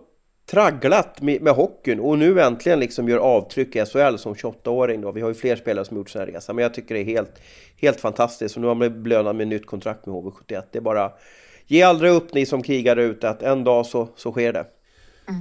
[0.50, 5.12] tragglat med, med hockeyn och nu äntligen liksom gör avtryck i SHL som 28-åring då.
[5.12, 7.42] Vi har ju fler spelare som gjort här resa men jag tycker det är helt,
[7.78, 10.64] helt fantastiskt och nu har man blivit belönad med nytt kontrakt med HV71.
[10.72, 11.12] Det är bara,
[11.66, 14.66] ge aldrig upp ni som krigar ute att en dag så, så sker det.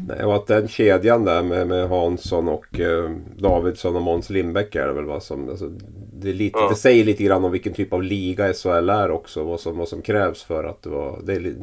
[0.09, 4.75] Nej, och att den kedjan där med, med Hansson och eh, Davidsson och Måns Lindbäck
[4.75, 5.49] är det väl vad som...
[5.49, 5.71] Alltså,
[6.13, 6.69] det, är lite, Ja.
[6.69, 9.45] det säger lite grann om vilken typ av liga SHL är också.
[9.45, 11.21] Vad som, vad som krävs för att det var...
[11.25, 11.55] Det är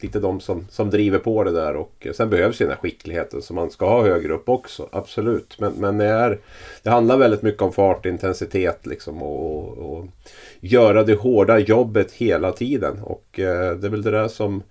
[0.00, 2.80] lite de som, som driver på det där och eh, sen behövs ju den här
[2.80, 4.88] skickligheten som man ska ha högre upp också.
[4.92, 5.60] Absolut.
[5.60, 6.38] Men, men det, är,
[6.82, 10.06] det handlar väldigt mycket om fart, intensitet liksom och, och
[10.60, 13.02] göra det hårda jobbet hela tiden.
[13.02, 14.62] Och eh, det är väl det där som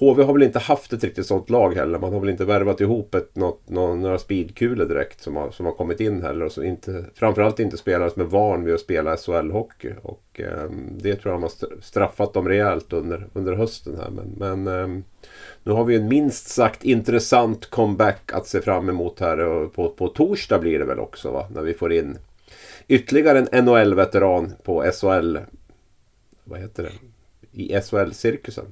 [0.00, 1.98] HV har väl inte haft ett riktigt sånt lag heller.
[1.98, 5.66] Man har väl inte värvat ihop ett, något, nå- några speedkulor direkt som har, som
[5.66, 6.44] har kommit in heller.
[6.44, 9.94] Och så inte, framförallt inte spelare som är van vid att spela SHL-hockey.
[10.02, 14.10] Och eh, det tror jag har straffat dem rejält under, under hösten här.
[14.10, 15.02] Men, men eh,
[15.62, 19.38] nu har vi en minst sagt intressant comeback att se fram emot här.
[19.38, 21.46] Och på, på torsdag blir det väl också va?
[21.54, 22.18] När vi får in
[22.88, 25.38] ytterligare en NHL-veteran på SHL.
[26.44, 26.92] Vad heter det?
[27.52, 28.64] I SHL-cirkusen.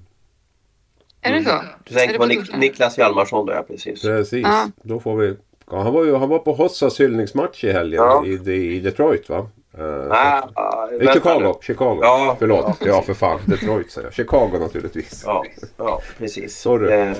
[1.22, 1.60] Är det så?
[1.84, 2.56] Du tänker på Nik?
[2.56, 4.02] Niklas Hjalmarsson då, ja precis.
[4.02, 4.42] Precis.
[4.46, 4.70] Ja.
[4.82, 5.36] Då får vi...
[5.70, 8.24] Ja, han, var ju, han var på Hossas hyllningsmatch i helgen Ja.
[8.26, 9.46] i, i Detroit va?
[9.78, 11.40] Uh, Ah, ah, I Chicago.
[11.40, 11.52] nu.
[11.62, 11.98] Chicago.
[12.02, 12.64] Ja, Förlåt.
[12.80, 13.40] ja, Ja, för fan.
[13.46, 14.14] Detroit säger jag.
[14.14, 15.22] Chicago naturligtvis.
[15.26, 15.44] Ja,
[15.76, 16.58] ja precis.
[16.60, 16.92] Sorry.
[16.92, 17.12] Eh,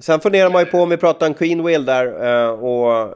[0.00, 2.06] sen funderar man ju på om vi pratar om Queenwill där
[2.44, 3.06] eh, och eh,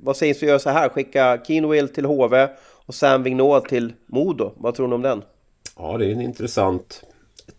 [0.00, 0.88] vad sägs vi göra så här?
[0.88, 2.48] Skicka Keenwill till HV
[2.86, 4.52] och Sam Vignot till Modo.
[4.56, 5.22] Vad tror ni om den?
[5.78, 7.02] Ja, det är en intressant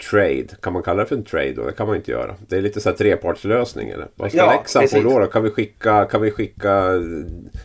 [0.10, 0.48] trade.
[0.62, 1.66] Kan man kalla det för en trade då?
[1.66, 2.36] Det kan man inte göra.
[2.48, 4.08] Det är lite så här trepartslösning eller?
[4.16, 5.28] Vad ska Ja, Leksand få då, då?
[5.28, 7.02] Kan vi skicka, kan vi skicka eh,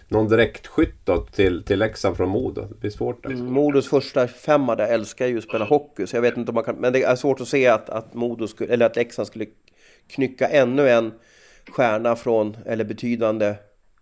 [0.08, 2.60] någon direktskytt då till, till Leksand från Modo?
[2.60, 3.44] Det blir svårt alltså.
[3.44, 6.64] Modos första femma där älskar ju att spela hockey så jag vet inte om man
[6.64, 9.46] kan, men det är svårt att se att, att Modo skulle, eller att Leksand skulle
[10.10, 11.12] knycka ännu en
[11.70, 13.54] stjärna från, eller betydande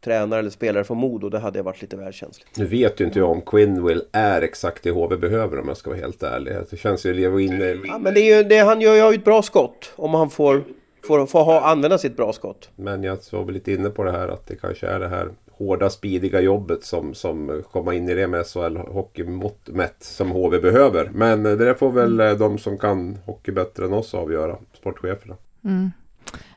[0.06, 1.28] tränare eller spelare från Modo.
[1.28, 2.56] Det hade varit lite välkänsligt.
[2.56, 5.90] Nu vet ju inte jag om Quinwill är exakt det HV behöver om jag ska
[5.90, 6.56] vara helt ärlig.
[6.70, 7.64] Det känns ju Leo inne...
[7.84, 10.62] Ja, men det är ju, det, han gör ju ett bra skott om han får,
[11.06, 12.70] får, får ha, använda sitt bra skott.
[12.76, 15.28] Men jag var väl lite inne på det här att det kanske är det här
[15.50, 21.10] hårda, speediga jobbet som, som komma in i det med SHL-hockeymått mätt som HV behöver.
[21.14, 25.36] Men det där får väl eh, de som kan hockey bättre än oss avgöra, sportcheferna.
[25.64, 25.90] Mm.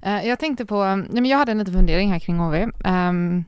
[0.02, 2.68] Eh, jag tänkte på, nej men jag hade en liten fundering här kring HV.
[2.84, 3.44] Ehm,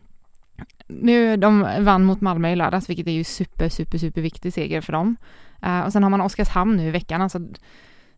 [0.87, 4.81] nu, de vann mot Malmö i lördags, vilket är ju super, super, super viktig seger
[4.81, 5.15] för dem.
[5.61, 7.39] Eh, och sen har man Oskarshamn nu i veckan, alltså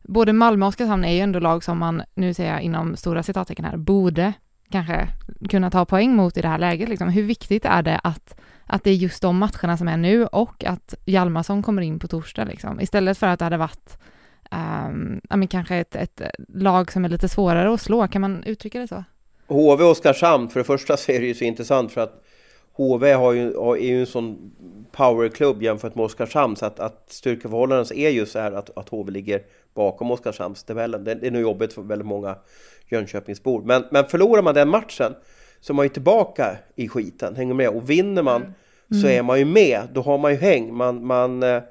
[0.04, 3.24] både Malmö och Oskarshamn är ju ändå lag som man, nu säger jag inom stora
[3.24, 4.34] citattecken här, borde
[4.70, 5.08] kanske
[5.50, 6.90] kunna ta poäng mot i det här läget.
[6.90, 7.10] Liksom.
[7.10, 10.66] Hur viktigt är det att, att det är just de matcherna som är nu och
[10.66, 13.98] att Hjalmarsson kommer in på torsdag liksom, istället för att det hade varit
[14.54, 18.44] um, ja, men kanske ett, ett lag som är lite svårare att slå, kan man
[18.44, 19.04] uttrycka det så?
[19.48, 22.24] HV och Oskarshamn, för det första så är det ju så intressant för att
[22.74, 24.52] HV har ju, har- är ju en sån
[24.92, 29.12] powerklubb jämfört med Oskarshamn så att, att styrkeförhållandet är ju så här att, att HV
[29.12, 29.42] ligger
[29.74, 31.04] bakom Oskarshamnstabellen.
[31.04, 32.36] Det, det är nog jobbigt för väldigt många
[32.90, 33.62] Jönköpingsbor.
[33.62, 35.16] Men, men förlorar man den matchen
[35.62, 37.70] så är man ju tillbaka i skiten, hänger med.
[37.70, 38.54] Och vinner man
[39.02, 40.74] så är man ju med, då har man ju häng.
[40.74, 41.62] Man, man, eh,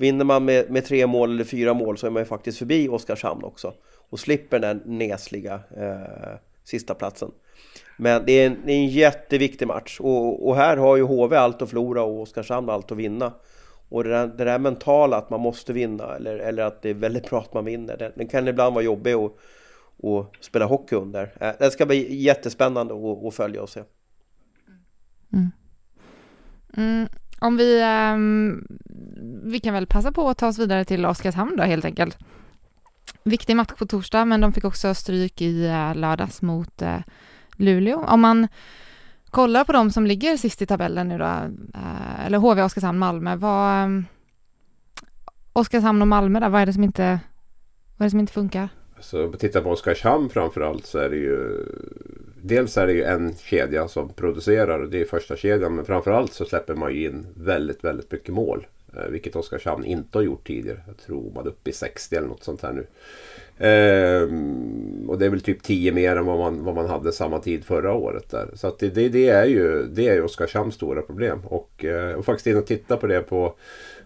[0.00, 2.88] vinner man med, med tre mål eller fyra mål så är man ju faktiskt förbi
[2.88, 3.74] Oskarshamn också.
[4.10, 7.30] Och slipper den nesliga eh, sista platsen.
[7.96, 11.36] Men det är en, det är en jätteviktig match och, och här har ju HV
[11.36, 13.32] allt att förlora och Oskarshamn allt att vinna.
[13.88, 16.94] Och det där, det där mentala att man måste vinna eller, eller att det är
[16.94, 19.32] väldigt bra att man vinner, den, den kan ibland vara jobbig att
[20.02, 21.32] att spela hockey under.
[21.40, 23.82] Eh, Det ska bli jättespännande att, att följa och se.
[25.32, 25.50] Mm.
[26.76, 27.08] mm.
[27.40, 28.66] Om vi, um,
[29.50, 32.18] vi kan väl passa på att ta oss vidare till Oskarshamn då helt enkelt.
[33.22, 36.98] Viktig match på torsdag, men de fick också stryk i eh, lördags mot eh,
[37.56, 38.04] Luleå.
[38.04, 38.48] Om man
[39.30, 41.24] kollar på de som ligger sist i tabellen nu då,
[41.74, 44.04] eh, eller HV, Oskarshamn, Malmö, vad...
[45.52, 47.20] Oskarshamn och Malmö där, vad är det som inte,
[47.96, 48.68] vad är det som inte funkar?
[49.00, 51.66] Så om vi tittar på Oskarshamn framförallt så är det ju
[52.42, 56.32] Dels är det ju en kedja som producerar och det är första kedjan men framförallt
[56.32, 58.66] så släpper man ju in väldigt, väldigt mycket mål.
[58.96, 60.80] Eh, vilket Oskarshamn inte har gjort tidigare.
[60.86, 62.86] Jag tror man är uppe i 60 eller något sånt här nu.
[63.58, 67.38] Ehm, och det är väl typ 10 mer än vad man, vad man hade samma
[67.38, 68.30] tid förra året.
[68.30, 68.50] Där.
[68.54, 71.40] Så att det, det, det är ju det är ju Oskarshamns stora problem.
[71.44, 73.54] Och, jag och faktiskt in och titta på det på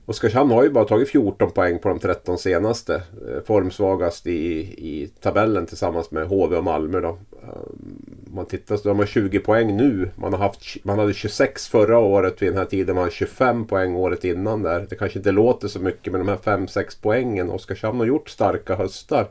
[0.07, 2.95] Oskarshamn har ju bara tagit 14 poäng på de 13 senaste.
[2.95, 7.01] Eh, formsvagast i, i tabellen tillsammans med HV och Malmö.
[7.01, 7.19] Då.
[7.43, 10.11] Ehm, man tittar så de har 20 poäng nu.
[10.17, 12.95] Man, har haft, man hade 26 förra året vid den här tiden.
[12.95, 14.87] Man hade 25 poäng året innan där.
[14.91, 17.51] Det kanske inte låter så mycket men de här 5-6 poängen.
[17.51, 19.29] Oskarshamn har gjort starka höstar.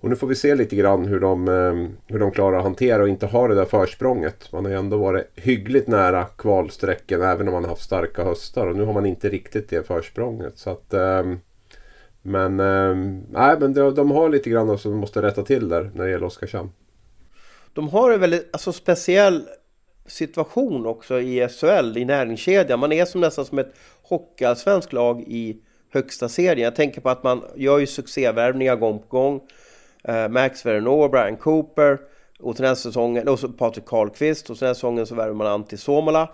[0.00, 3.02] Och nu får vi se lite grann hur de, ehm, hur de klarar att hantera
[3.02, 4.52] och inte ha det där försprånget.
[4.52, 8.66] Man har ju ändå varit hyggligt nära kvalsträcken även om man har haft starka höstar.
[8.66, 10.58] Och nu har man inte riktigt det försprånget.
[10.58, 11.38] Så att, ehm,
[12.22, 15.90] men, ehm, nej, men de, de har lite grann som de måste rätta till där
[15.94, 16.70] när det gäller Oskarshamn.
[17.72, 19.48] De har en väldigt alltså, speciell
[20.06, 22.80] situation också i SHL, i näringskedjan.
[22.80, 25.56] Man är som nästan som ett hockeyallsvenskt lag i
[25.92, 26.64] högsta serien.
[26.64, 29.40] Jag tänker på att man gör ju succévärvningar gång på gång.
[30.04, 31.98] Eh, Max Veronor, Brian Cooper
[32.40, 35.46] och den här säsongen, och så Patrik Karlqvist och den här säsongen så värvar man
[35.46, 36.28] Antti Suomala.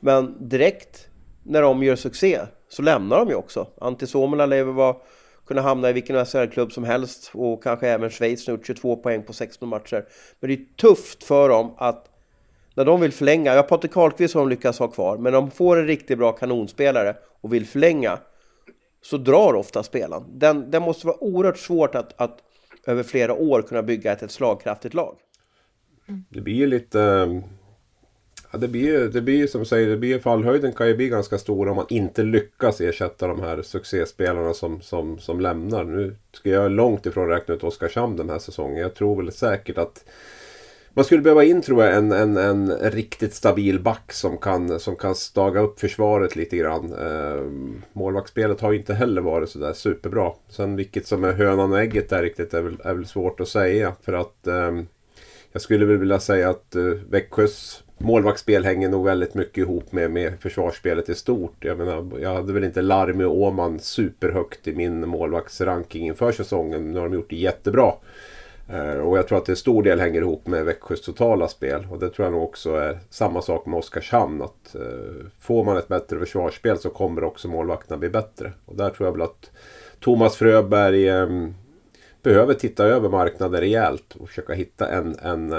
[0.00, 1.08] Men direkt
[1.42, 3.66] när de gör succé så lämnar de ju också.
[3.80, 4.96] Antti Suomala lever vara
[5.46, 9.32] kunna hamna i vilken SHL-klubb som helst och kanske även Schweiz nu 22 poäng på
[9.32, 10.04] 16 matcher.
[10.40, 12.10] Men det är tufft för dem att
[12.74, 15.76] när de vill förlänga, ja Patrik Karlqvist har de lyckats ha kvar, men de får
[15.76, 18.18] en riktigt bra kanonspelare och vill förlänga
[19.02, 20.24] så drar ofta spelaren.
[20.28, 22.38] Den, den måste vara oerhört svårt att, att
[22.86, 25.16] över flera år kunna bygga ett, ett slagkraftigt lag.
[26.08, 26.24] Mm.
[26.30, 27.42] Det blir ju lite eh,
[28.54, 31.38] Ja, det blir det blir som du säger, det blir fallhöjden kan ju bli ganska
[31.38, 35.84] stor om man inte lyckas ersätta de här succéspelarna som, som, som lämnar.
[35.84, 38.78] Nu ska jag långt ifrån räkna ut Oskarshamn den här säsongen.
[38.78, 40.04] Jag tror väl säkert att
[40.90, 44.96] man skulle behöva in tror jag en, en, en riktigt stabil back som kan, som
[44.96, 46.92] kan staga upp försvaret lite grann.
[46.92, 47.42] Eh,
[47.92, 50.32] målvaktsspelet har ju inte heller varit sådär superbra.
[50.48, 53.48] Sen vilket som är hönan och ägget där riktigt är väl, är väl svårt att
[53.48, 53.94] säga.
[54.02, 54.82] För att eh,
[55.52, 60.10] jag skulle väl vilja säga att eh, Växjös målvaktsspel hänger nog väldigt mycket ihop med,
[60.10, 61.56] med försvarsspelet i stort.
[61.64, 66.92] Jag menar, jag hade väl inte Larmi och Åman superhögt i min målvaktsranking inför säsongen.
[66.92, 67.92] Nu har de gjort det jättebra.
[68.68, 71.86] Eh, och jag tror att det stor del hänger ihop med Växjös totala spel.
[71.90, 74.42] Och det tror jag nog också är samma sak med Oskarshamn.
[74.42, 78.52] Att eh, får man ett bättre försvarsspel så kommer också målvakterna bli bättre.
[78.66, 79.50] Och där tror jag väl att
[80.00, 81.28] Thomas Fröberg eh,
[82.22, 85.52] behöver titta över marknaden rejält och försöka hitta en, en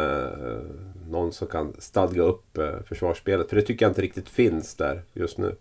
[1.09, 3.49] någon som kan stadga upp eh, försvarsspelet.
[3.49, 5.55] För det tycker jag inte riktigt finns där just nu.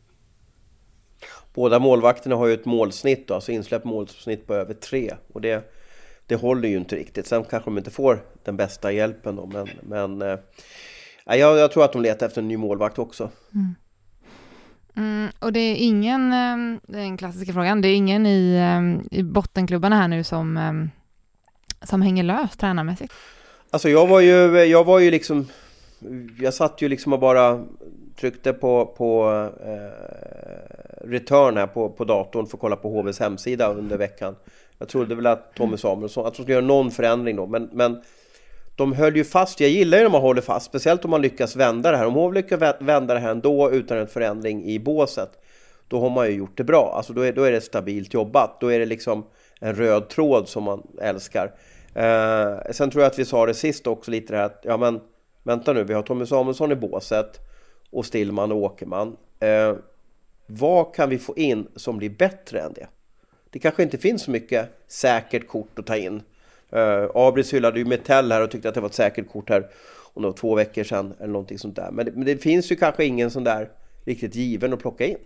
[1.54, 5.14] Båda målvakterna har ju ett målsnitt, då, alltså insläppt målsnitt på över tre.
[5.33, 5.72] Och det,
[6.26, 7.26] det håller ju inte riktigt.
[7.26, 10.38] Sen kanske de inte får den bästa hjälpen då, men, men eh,
[11.24, 13.30] jag, jag, tror att de letar efter en ny målvakt också.
[13.54, 13.74] Mm.
[14.96, 18.54] Mm, och det är ingen, eh, det är den klassiska frågan, det är ingen i,
[18.54, 20.90] eh, i bottenklubbarna här nu som,
[21.83, 23.12] som hänger löst tränarmässigt?
[23.74, 25.48] Alltså jag var ju, jag var ju liksom,
[26.40, 27.64] jag satt ju liksom och bara
[28.20, 29.30] tryckte på, på
[29.66, 34.37] eh, return här på, på datorn för att kolla på HVs hemsida under veckan.
[34.78, 38.02] Jag trodde väl att Tommy Samuelsson, att de skulle göra någon förändring då, men, men
[38.76, 41.56] de höll ju fast, jag gillar ju när man håller fast, speciellt om man lyckas
[41.56, 42.06] vända det här.
[42.06, 45.30] Om HV lyckas vända det här ändå utan en förändring i båset,
[45.88, 46.94] då har man ju gjort det bra.
[46.96, 49.24] Alltså då är, då är det stabilt jobbat, då är det liksom
[49.60, 51.50] en röd tråd som man älskar.
[51.94, 54.76] Eh, sen tror jag att vi sa det sist också lite det här att, ja
[54.76, 55.00] men
[55.42, 57.40] vänta nu, vi har Tommy Samuelsson i båset
[57.90, 59.16] och Stillman och Åkerman.
[59.40, 59.74] Eh,
[60.46, 62.87] vad kan vi få in som blir bättre än det?
[63.50, 66.22] Det kanske inte finns så mycket säkert kort att ta in.
[66.70, 69.70] Eh, Abris hyllade ju Metell här och tyckte att det var ett säkert kort här
[70.14, 71.90] om det var två veckor sedan eller någonting sånt där.
[71.90, 73.70] Men det, men det finns ju kanske ingen sån där
[74.04, 75.18] riktigt given att plocka in.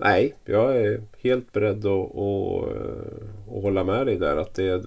[0.00, 2.68] Nej, jag är helt beredd att, att,
[3.56, 4.36] att hålla med dig där.
[4.36, 4.82] Att det,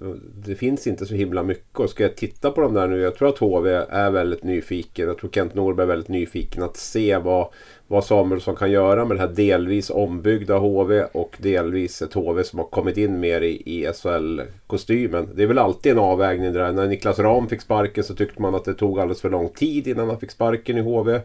[0.46, 1.80] det, finns inte så himla mycket.
[1.80, 3.00] Och ska jag titta på dem där nu.
[3.00, 5.06] Jag tror att HV är väldigt nyfiken.
[5.08, 7.48] Jag tror Kent Norberg är väldigt nyfiken att se vad,
[7.86, 12.58] vad Samuelsson kan göra med det här delvis ombyggda HV och delvis ett HV som
[12.58, 15.28] har kommit in mer i, i SHL-kostymen.
[15.34, 16.72] Det är väl alltid en avvägning där.
[16.72, 19.86] När Niklas Ram fick sparken så tyckte man att det tog alldeles för lång tid
[19.86, 21.20] innan han fick sparken i HV.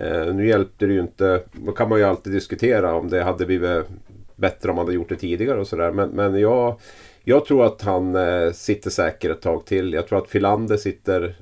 [0.00, 1.42] Eh, nu hjälpte det ju inte.
[1.52, 3.86] Då kan man ju alltid diskutera om det hade blivit
[4.36, 5.90] bättre om man hade gjort det tidigare och sådär.
[5.90, 6.80] Men, men jag,
[7.24, 9.92] jag tror att han eh, sitter säker ett tag till.
[9.92, 11.36] Jag tror att Filander sitter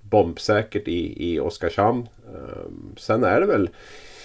[0.00, 2.08] bombsäkert i, i Oskarshamn.
[2.34, 3.70] Eh, sen är det väl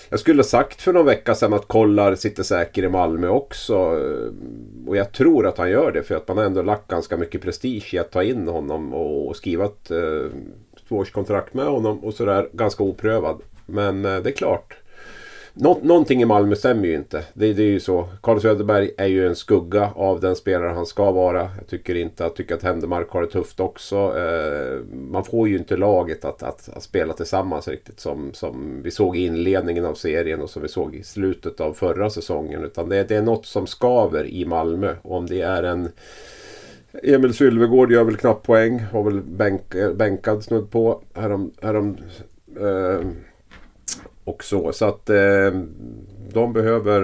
[0.09, 3.75] jag skulle ha sagt för någon vecka sedan att Kollar sitter säker i Malmö också.
[3.75, 7.17] Ehm, och jag tror att han gör det för att man har ändå lagt ganska
[7.17, 10.29] mycket prestige i att ta in honom och skriva ett eh,
[10.87, 13.41] tvåårskontrakt med honom och sådär ganska oprövad.
[13.65, 14.75] Men eh, det är klart.
[15.57, 17.23] Nå någonting i Malmö stämmer ju inte.
[17.33, 18.09] Det, det, är ju så.
[18.21, 21.49] Carl Söderberg är ju en skugga av den spelare han ska vara.
[21.57, 23.95] Jag tycker inte att, tycker att Händemark har det tufft också.
[23.95, 28.91] Eh, man får ju inte laget att, att, att, spela tillsammans riktigt som, som vi
[28.91, 32.63] såg i inledningen av serien och som vi såg i slutet av förra säsongen.
[32.63, 34.95] Utan det, det är något som skaver i Malmö.
[35.01, 35.89] Och om det är en
[37.03, 38.79] Emil Sylvegård gör väl knappt poäng.
[38.79, 41.97] Har väl bänk, eh, bänkad snudd på härom, härom
[42.59, 43.07] eh,
[44.23, 44.73] och så.
[44.73, 45.51] Så att eh,
[46.33, 47.03] de behöver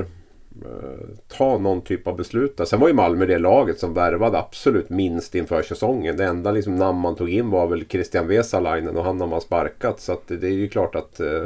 [0.66, 2.58] eh, ta någon typ av beslut.
[2.58, 2.66] Där.
[2.66, 6.18] Sen var ju Malmö det laget som värvade absolut minst inför säsongen.
[6.18, 9.42] Det enda liksom namn man tog in var väl Christian Vesalainen och han har man
[9.42, 10.00] sparkat.
[10.00, 11.44] Så att det är ju klart att eh,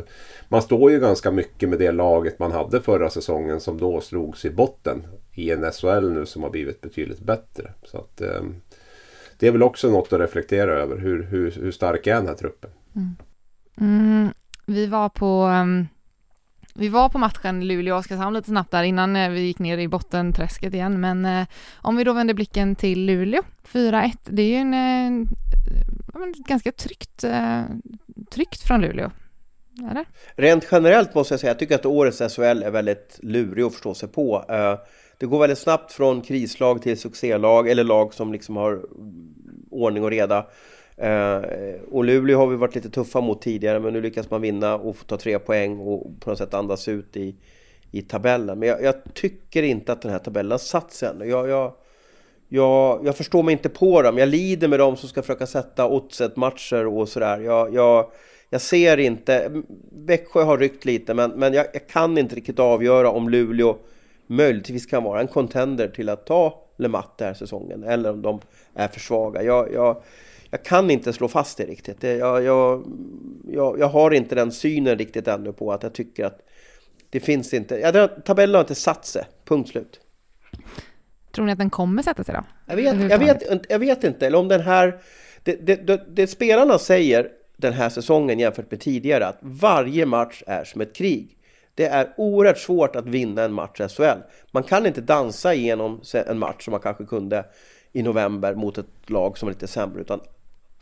[0.49, 4.45] man står ju ganska mycket med det laget man hade förra säsongen som då slogs
[4.45, 5.03] i botten
[5.35, 7.71] i en SHL nu som har blivit betydligt bättre.
[7.83, 8.43] Så att, eh,
[9.39, 10.97] det är väl också något att reflektera över.
[10.97, 12.69] Hur, hur, hur stark är den här truppen?
[12.95, 13.15] Mm.
[13.77, 14.29] Mm,
[14.65, 15.87] vi var på um,
[16.77, 20.73] vi var på matchen Luleå-Oskarshamn lite snabbt där innan eh, vi gick ner i bottenträsket
[20.73, 24.73] igen, men eh, om vi då vänder blicken till Luleå, 4-1, det är ju en,
[24.73, 25.27] en,
[26.13, 27.63] en ganska tryggt, eh,
[28.31, 29.11] tryggt från Luleå.
[29.91, 30.05] Eller?
[30.35, 33.93] Rent generellt måste jag säga, jag tycker att årets SHL är väldigt lurig att förstå
[33.93, 34.45] sig på.
[35.17, 38.85] Det går väldigt snabbt från krislag till succélag, eller lag som liksom har
[39.71, 40.45] ordning och reda.
[40.97, 41.41] Eh,
[41.91, 44.95] och Luleå har vi varit lite tuffa mot tidigare men nu lyckas man vinna och
[44.95, 47.35] få ta tre poäng och på något sätt andas ut i,
[47.91, 48.59] i tabellen.
[48.59, 51.25] Men jag, jag tycker inte att den här tabellen har satt sig ännu.
[51.25, 51.73] Jag, jag,
[52.47, 54.17] jag, jag, förstår mig inte på dem.
[54.17, 57.39] Jag lider med dem som ska försöka sätta oddset-matcher och sådär.
[57.39, 58.11] Jag, jag,
[58.49, 59.63] jag ser inte...
[59.91, 63.77] Växjö har ryckt lite men, men jag, jag kan inte riktigt avgöra om Luleå
[64.27, 68.39] möjligtvis kan vara en contender till att ta LeMatt den här säsongen eller om de
[68.73, 69.43] är för svaga.
[69.43, 70.03] Jag, jag,
[70.49, 72.03] jag kan inte slå fast det riktigt.
[72.03, 72.85] Jag, jag,
[73.47, 76.39] jag, jag, har inte den synen riktigt ännu på att jag tycker att
[77.09, 79.99] det finns inte, ja, tabellen har inte satt sig, punkt slut.
[81.31, 82.43] Tror ni att den kommer sätta sig då?
[82.65, 84.99] Jag vet, jag vet, jag vet inte, eller om den här,
[85.43, 90.43] det, det, det, det spelarna säger den här säsongen jämfört med tidigare, att varje match
[90.47, 91.34] är som ett krig.
[91.75, 94.19] Det är oerhört svårt att vinna en match i SHL.
[94.51, 97.45] Man kan inte dansa igenom en match som man kanske kunde
[97.93, 100.19] i november mot ett lag som är lite sämre, utan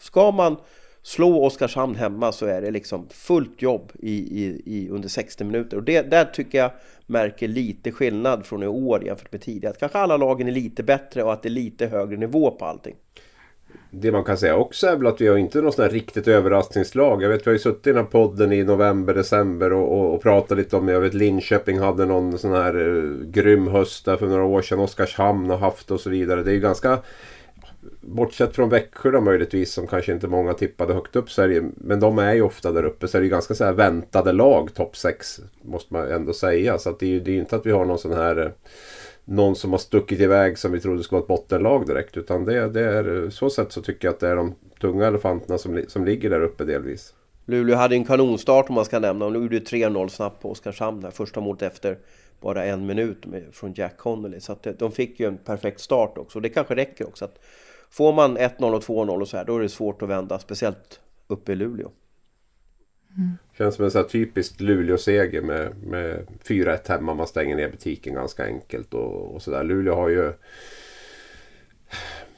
[0.04, 0.58] Ska man
[1.02, 5.78] slå Oskarshamn hemma så är det liksom fullt jobb i, i, i under 60 minuter.
[5.78, 6.72] Och det, där tycker jag
[7.06, 9.72] märker lite skillnad från i år jämfört med tidigare.
[9.72, 12.66] Att kanske alla lagen är lite bättre och att det är lite högre nivå på
[12.66, 12.96] allting.
[13.90, 17.24] Det man kan säga också är väl att vi har inte något här riktigt överraskningslag.
[17.24, 20.16] Jag vet vi har ju suttit i den här podden i november, december och, och,
[20.16, 24.18] och pratat lite om, jag vet Linköping hade någon sån här uh, grym höst där
[24.18, 24.80] för några år sedan.
[24.80, 26.44] Oskarshamn har haft och så vidare.
[26.44, 27.00] Det är ju ganska
[28.02, 31.64] bortsett från Växjö då möjligtvis som kanske inte många tippade högt upp så är det,
[31.76, 34.32] men de är ju ofta där uppe så är det ju ganska så här väntade
[34.32, 37.56] lag topp 6 måste man ändå säga så att det är ju det är inte
[37.56, 38.52] att vi har någon sån här uh,
[39.26, 42.70] någon som har stuckit iväg som vi trodde skulle vara ett bottenlag direkt utan det,
[42.70, 46.06] det är så sätt så tycker jag att det är de tunga elefanterna som, som
[46.06, 47.14] ligger där uppe delvis.
[47.46, 51.02] Luleå hade en kanonstart om man ska nämna och nu gjorde 3-0 snabbt på Oskarshamn
[51.02, 51.98] där första målet efter
[52.42, 55.80] bara en minut med, från Jack Connolly så att eh, de fick ju en perfekt
[55.80, 57.40] start också och det kanske räcker också att
[57.94, 61.00] Får man 1-0 och 2-0 och så här, då är det svårt att vända, speciellt
[61.28, 61.92] uppe i Luleå.
[63.18, 63.38] Mm.
[63.58, 67.14] Känns som en så här typiskt Luleå-seger med, med 4-1 hemma.
[67.14, 69.64] Man stänger ner butiken ganska enkelt och, och sådär.
[69.64, 70.34] Luleå har ju...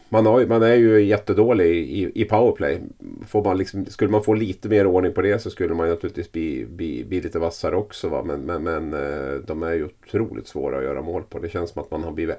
[0.09, 2.82] Man, har, man är ju jättedålig i, i powerplay.
[3.28, 6.32] Får man liksom, skulle man få lite mer ordning på det så skulle man naturligtvis
[6.32, 8.09] bli, bli, bli lite vassare också.
[8.09, 8.23] Va?
[8.23, 11.39] Men, men, men eh, de är ju otroligt svåra att göra mål på.
[11.39, 12.36] Det känns som att man har blivit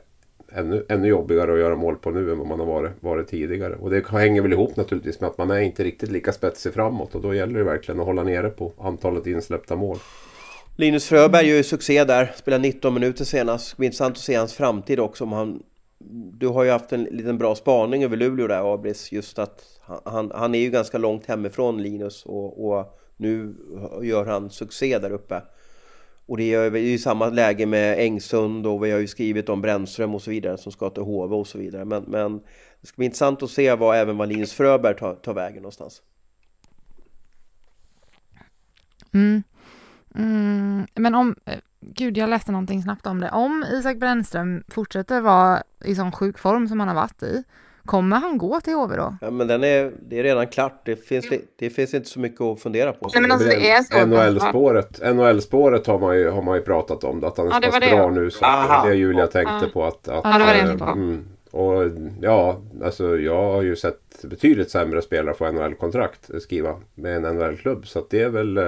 [0.52, 3.74] ännu, ännu jobbigare att göra mål på nu än vad man har varit, varit tidigare.
[3.74, 7.14] Och det hänger väl ihop naturligtvis med att man är inte riktigt lika spetsig framåt
[7.14, 9.98] och då gäller det verkligen att hålla nere på antalet insläppta mål.
[10.76, 13.70] Linus Fröberg gör ju succé där, spelar 19 minuter senast.
[13.70, 15.24] Det blir intressant att se hans framtid också.
[15.24, 15.62] Om han,
[16.38, 19.64] du har ju haft en liten bra spaning över Luleå där Abris, just att
[20.04, 23.54] han, han är ju ganska långt hemifrån Linus och, och nu
[24.02, 25.42] gör han succé där uppe.
[26.26, 30.14] Och det är ju samma läge med Engsund och vi har ju skrivit om Brännström
[30.14, 31.84] och så vidare som ska till HV och så vidare.
[31.84, 32.38] Men, men
[32.80, 36.02] det ska bli intressant att se vad även vad Linus Fröberg tar, tar vägen någonstans.
[39.14, 39.42] Mm.
[40.14, 40.86] Mm.
[40.94, 43.30] Men om, eh, gud jag läste någonting snabbt om det.
[43.30, 47.44] Om Isak Brännström fortsätter vara i sån sjuk form som han har varit i,
[47.86, 49.16] Kommer han gå till HV då?
[49.20, 50.80] Ja, men den är, det är redan klart.
[50.84, 51.26] Det finns,
[51.58, 53.08] det finns inte så mycket att fundera på.
[53.12, 54.06] Nej men alltså det är så.
[54.06, 57.24] NHL-spåret NHL-spåret har, man ju, har man ju pratat om.
[57.24, 57.96] Att han är Ja, det så pass det.
[57.96, 58.30] bra nu.
[58.30, 58.88] Så Aha.
[58.88, 59.68] det Julia tänkte Ja.
[59.72, 60.08] på att...
[60.08, 61.82] att Ja, det var det jag eh, tänkte mm, och
[62.20, 67.86] ja, alltså jag har ju sett betydligt sämre spelare få NHL-kontrakt skriva med en NHL-klubb.
[67.86, 68.56] Så att det är väl...
[68.56, 68.64] Eh,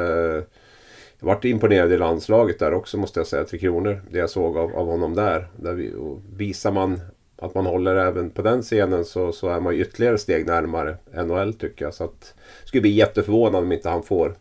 [1.20, 3.44] jag varit imponerad i landslaget där också måste jag säga.
[3.44, 4.02] Tre Kronor.
[4.10, 5.48] Det jag såg av, av honom där.
[5.56, 7.00] där vi, och visar man
[7.38, 10.96] att man håller även på den scenen så, så är man ju ytterligare steg närmare
[11.24, 11.94] NHL tycker jag.
[11.94, 12.34] Så att
[12.64, 14.34] skulle bli jätteförvånad om inte han får,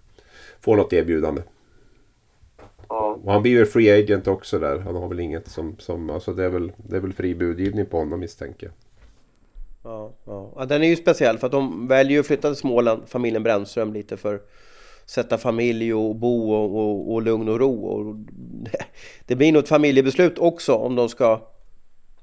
[0.60, 1.42] får något erbjudande.
[2.90, 3.20] Ja.
[3.24, 4.80] Och han blir ju free agent också där.
[4.80, 5.76] Han har väl inget som...
[5.80, 8.74] som alltså det, är väl, det är väl fri budgivning på honom misstänker jag.
[9.84, 10.54] Ja, ja.
[10.56, 13.44] ja, den är ju speciell för att de väljer ju att flytta till Småland, familjen
[13.44, 14.42] Brännström lite för
[15.06, 17.86] sätta familj och bo och, och, och lugn och ro.
[17.86, 18.86] Och det,
[19.26, 21.42] det blir nog ett familjebeslut också om de ska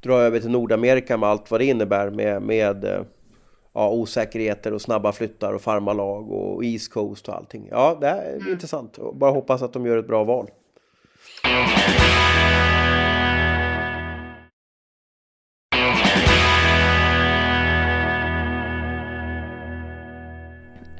[0.05, 3.03] dra över till Nordamerika med allt vad det innebär med, med eh,
[3.75, 7.69] ja, osäkerheter och snabba flyttar och farmarlag och East Coast och allting.
[7.71, 8.99] Ja, det är intressant.
[8.99, 10.51] Och Bara hoppas att de gör ett bra val.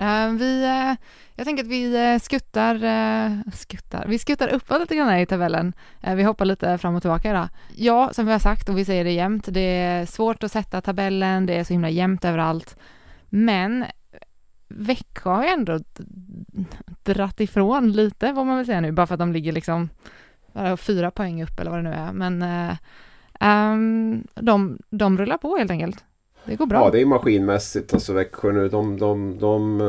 [0.01, 0.95] Eh, vi, eh,
[1.37, 5.27] jag tänker att vi eh, skuttar, eh, skuttar, vi skuttar uppåt lite grann här i
[5.27, 5.73] tabellen.
[6.01, 7.49] Eh, vi hoppar lite fram och tillbaka idag.
[7.77, 10.81] Ja, som vi har sagt och vi säger det jämt, det är svårt att sätta
[10.81, 12.77] tabellen, det är så himla jämnt överallt.
[13.29, 13.85] Men
[14.69, 15.79] Växjö har ju ändå
[17.03, 19.89] dratt ifrån lite, vad man vill säga nu, bara för att de ligger liksom
[20.77, 22.13] fyra poäng upp eller vad det nu är.
[22.13, 22.43] Men
[23.41, 26.05] um, de, de rullar på helt enkelt.
[26.47, 26.79] Det går bra.
[26.79, 27.95] Ja, det är maskinmässigt.
[27.95, 28.69] Alltså Växjö nu.
[28.69, 29.41] De, de,
[29.81, 29.87] eh,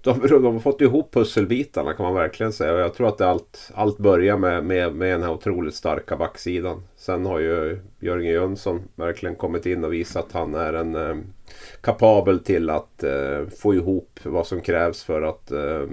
[0.00, 2.72] de, de, de, har fått ihop pusselbitarna kan man verkligen säga.
[2.74, 6.16] Och jag tror att det allt, allt börjar med, med, med den här otroligt starka
[6.16, 6.82] backsidan.
[6.96, 11.16] Sen har ju Jörgen Jönsson verkligen kommit in och visat att han är en eh,
[11.80, 15.86] kapabel till att eh, få ihop vad som krävs för att eh,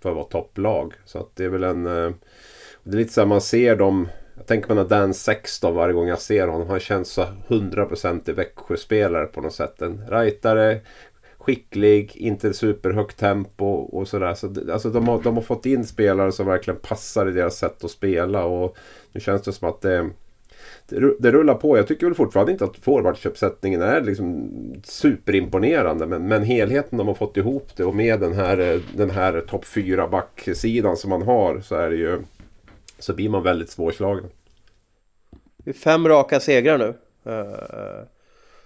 [0.00, 0.94] för att vara topplag.
[1.04, 1.86] Så att det är väl en...
[1.86, 2.12] Eh,
[2.82, 4.08] det är lite så här man ser dem...
[4.48, 6.68] Tänker på den Dan 16 varje gång jag ser honom.
[6.68, 9.82] Han känns så 100% i Växjö-spelare på något sätt.
[9.82, 10.80] En rightare,
[11.38, 14.34] skicklig, inte superhögt tempo och sådär.
[14.34, 17.84] Så alltså de, har, de har fått in spelare som verkligen passar i deras sätt
[17.84, 18.44] att spela.
[18.44, 18.76] Och
[19.12, 20.10] nu känns det som att det,
[20.88, 21.76] det det rullar på.
[21.76, 24.50] Jag tycker väl fortfarande inte att forwardsuppsättningen är liksom
[24.84, 26.06] superimponerande.
[26.06, 29.64] Men, men helheten de har fått ihop det och med den här, den här topp
[29.64, 32.18] 4 backsidan som man har så är det ju
[32.98, 34.24] så blir man väldigt svårslagen.
[35.68, 36.94] Det är fem raka segrar nu.
[37.24, 38.04] Eh, eh,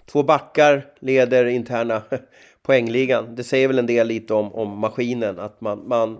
[0.07, 2.03] två backar leder interna
[2.62, 3.34] poängligan.
[3.34, 5.38] Det säger väl en del lite om, om maskinen.
[5.38, 6.18] Att man, man,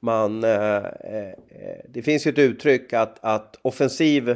[0.00, 1.34] man, eh, eh,
[1.88, 4.28] det finns ju ett uttryck att, att offensiv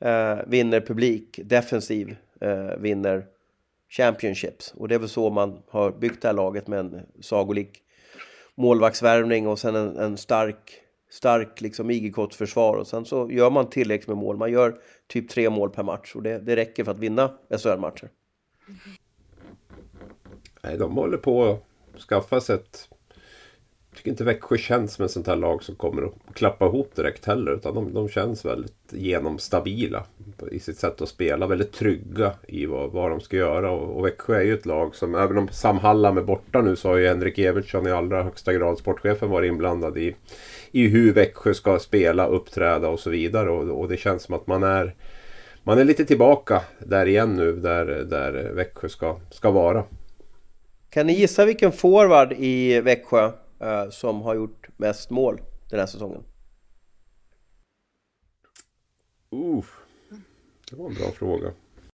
[0.00, 3.26] eh, vinner publik, defensiv eh, vinner
[3.88, 4.74] championships.
[4.76, 7.82] Och det är väl så man har byggt det här laget med en sagolik
[8.54, 10.80] målvaktsvärvning och sen en, en stark,
[11.10, 14.36] stark liksom IG-försvar och sen så gör man tillräckligt med mål.
[14.36, 18.10] Man gör typ tre mål per match och det, det räcker för att vinna SHL-matcher.
[20.62, 21.44] Nej, de håller på
[21.94, 22.88] att skaffa sig ett...
[23.96, 26.96] Jag tycker inte Växjö känns som ett sånt här lag som kommer att klappa ihop
[26.96, 27.52] direkt heller.
[27.52, 30.04] Utan de, de känns väldigt genomstabila
[30.52, 31.46] i sitt sätt att spela.
[31.46, 33.70] Väldigt trygga i vad, vad de ska göra.
[33.70, 36.76] Och, och Växjö är ju ett lag som, även om Sam Hallam är borta nu
[36.76, 40.16] så har ju Henrik Evertsson i allra högsta grad, sportchefen, varit inblandad i,
[40.70, 43.50] i hur Växjö ska spela, uppträda och så vidare.
[43.50, 44.94] Och, och det känns som att man är
[45.62, 49.84] man är lite tillbaka där igen nu där, där Växjö ska, ska vara.
[50.90, 53.30] Kan ni gissa vilken forward i Växjö
[53.90, 55.40] som har gjort mest mål
[55.70, 56.22] den här säsongen?
[59.34, 59.64] Uh,
[60.70, 61.50] det var en bra fråga.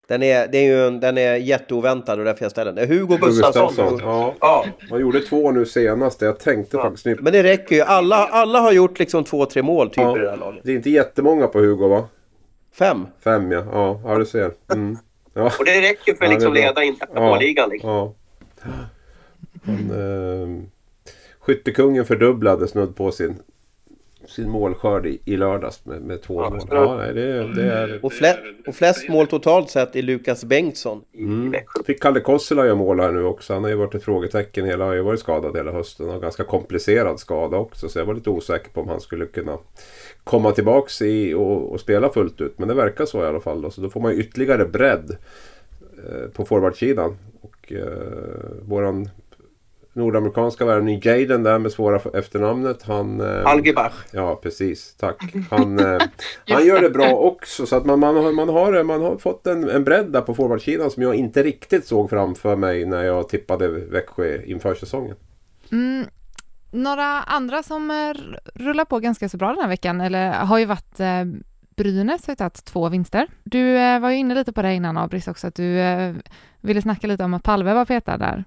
[0.08, 2.88] Den är, det är ju en, den är jätteoväntad och därför jag ställer den.
[2.88, 3.98] Det är Hugo Gustafsson.
[4.00, 4.34] Ja.
[4.40, 4.66] Ja.
[4.90, 6.20] Man gjorde två nu senast.
[6.20, 7.06] Jag tänkte faktiskt...
[7.06, 7.14] Ni...
[7.14, 7.82] Men det räcker ju.
[7.82, 10.16] Alla, alla har gjort liksom två, tre mål typ Ja.
[10.16, 10.60] i det här laget.
[10.64, 12.08] Det är inte jättemånga på Hugo va?
[12.72, 13.06] Fem.
[13.20, 13.64] Fem ja.
[13.72, 14.52] Ja, ja du ser.
[14.72, 14.98] Mm.
[15.34, 15.52] Ja.
[15.58, 17.20] Och det räcker för Ja, att liksom leda interna Ja.
[17.20, 17.70] målligan.
[17.70, 17.90] Liksom.
[17.90, 18.14] ja.
[19.62, 20.62] Men, eh,
[21.40, 23.36] skyttekungen fördubblade snudd på sin,
[24.26, 26.60] sin målskörd i, i lördags med, med två Ja, mål.
[26.70, 28.04] Ja, nej, det, det är...
[28.04, 31.54] Och, flest, och flest mål totalt sett är Lukas Bengtsson i Mm.
[31.86, 33.52] Fick Kalle Kossela göra mål här nu också.
[33.54, 34.66] Han har ju varit ett frågetecken.
[34.66, 36.10] Hela, har ju varit skadad hela hösten.
[36.10, 37.88] Och ganska komplicerad skada också.
[37.88, 39.58] Så jag var lite osäker på om han skulle kunna
[40.24, 42.58] komma tillbaks i och, och spela fullt ut.
[42.58, 43.62] Men det verkar så i alla fall.
[43.62, 43.70] Då.
[43.70, 45.16] Så då får man ytterligare bredd
[46.08, 47.16] eh, på forwardsidan.
[47.40, 47.86] Och eh,
[48.62, 49.08] våran
[49.92, 52.82] nordamerikanska värvning Jaden där med svåra efternamnet.
[52.82, 53.20] Han...
[53.20, 53.92] Eh, Algebach.
[54.12, 54.94] Ja, precis.
[54.94, 55.34] Tack.
[55.50, 55.98] Han, eh,
[56.48, 57.66] han gör det bra också.
[57.66, 60.34] Så att man, man, har, man, har, man har fått en, en bredd där på
[60.34, 65.16] forwardsidan som jag inte riktigt såg framför mig när jag tippade Växjö inför säsongen.
[65.72, 66.06] Mm.
[66.72, 70.64] Några andra som eh, rullar på ganska så bra den här veckan, eller har ju
[70.64, 71.24] varit eh,
[71.76, 73.26] Brynäs har ju tagit två vinster.
[73.44, 75.80] Du eh, var ju inne lite på det innan Abris också, att du
[76.60, 78.44] ville snacka lite om att Palve var petad där.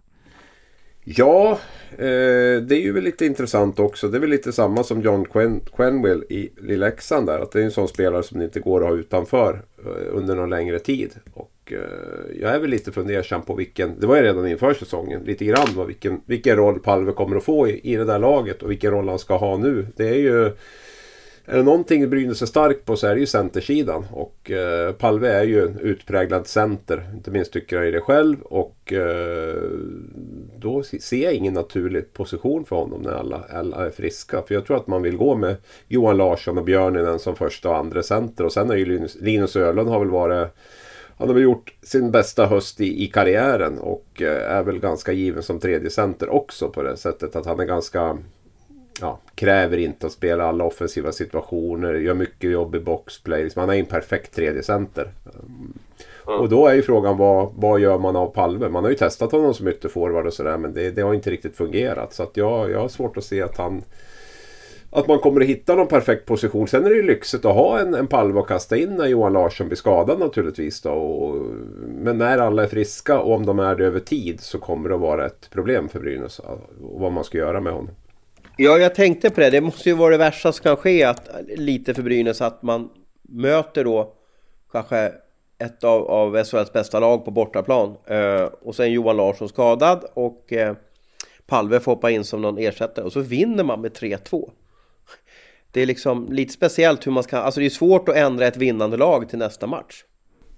[1.03, 1.59] Ja,
[1.91, 4.07] eh, det är ju lite intressant också.
[4.07, 7.39] Det är väl lite samma som John Quen Quenwell i Leksand där.
[7.39, 10.35] Att det är en sån spelare som det inte går att ha utanför eh, under
[10.35, 11.11] någon längre tid.
[11.33, 15.23] Och eh, jag är väl lite fundersam på vilken, det var ju redan inför säsongen,
[15.23, 18.71] lite grann vilken, vilken roll Palve kommer att få i, i det där laget och
[18.71, 19.87] vilken roll han ska ha nu.
[19.95, 20.51] Det är ju
[21.45, 24.05] är det någonting Brynäs är starkt på så är det ju centersidan.
[24.11, 27.09] Och eh, Palve är ju en utpräglad center.
[27.13, 28.41] Inte minst tycker jag i det själv.
[28.41, 29.61] Och eh,
[30.57, 34.41] då ser jag ingen naturlig position för honom när alla, alla är friska.
[34.41, 35.55] För jag tror att man vill gå med
[35.87, 38.45] Johan Larsson och Björninen som första och andra center.
[38.45, 40.47] Och sen är ju Linus, Linus Öhlund har väl varit
[41.17, 45.11] han har väl gjort sin bästa höst i, i karriären och eh, är väl ganska
[45.11, 48.17] given som tredje center också på det sättet att han är ganska
[49.03, 53.49] ja, kräver inte att spela alla offensiva situationer, gör mycket jobb i boxplay.
[53.55, 55.11] Man är en perfekt tredje center.
[56.27, 56.39] Mm.
[56.39, 58.69] Och då är ju frågan vad, vad gör man av Palve?
[58.69, 61.57] Man har ju testat honom som ytterforward och sådär men det, det, har inte riktigt
[61.57, 62.13] fungerat.
[62.13, 63.83] Så att jag, jag har svårt att se att han
[64.89, 66.67] att man kommer att hitta någon perfekt position.
[66.67, 69.33] Sen är det ju lyxigt att ha en, en palve att kasta in när Johan
[69.33, 70.81] Larsson blir skadad naturligtvis.
[70.81, 70.91] Då.
[70.91, 71.45] Och,
[71.87, 74.95] men när alla är friska och om de är det över tid så kommer det
[74.95, 76.39] att vara ett problem för Brynäs.
[76.39, 77.95] Och vad man ska göra med honom.
[78.57, 79.49] Ja, jag tänkte på det.
[79.49, 82.89] Det måste ju vara det värsta som kan ske, att, lite för Brynäs, att man
[83.21, 84.13] möter då
[84.71, 85.11] kanske
[85.57, 87.95] ett av, av SHLs bästa lag på bortaplan.
[88.05, 90.75] Eh, och sen Johan Larsson skadad och eh,
[91.47, 93.05] Palve får hoppa in som någon ersättare.
[93.05, 94.51] Och så vinner man med 3-2.
[95.71, 97.37] Det är liksom lite speciellt hur man ska...
[97.37, 100.03] Alltså det är svårt att ändra ett vinnande lag till nästa match.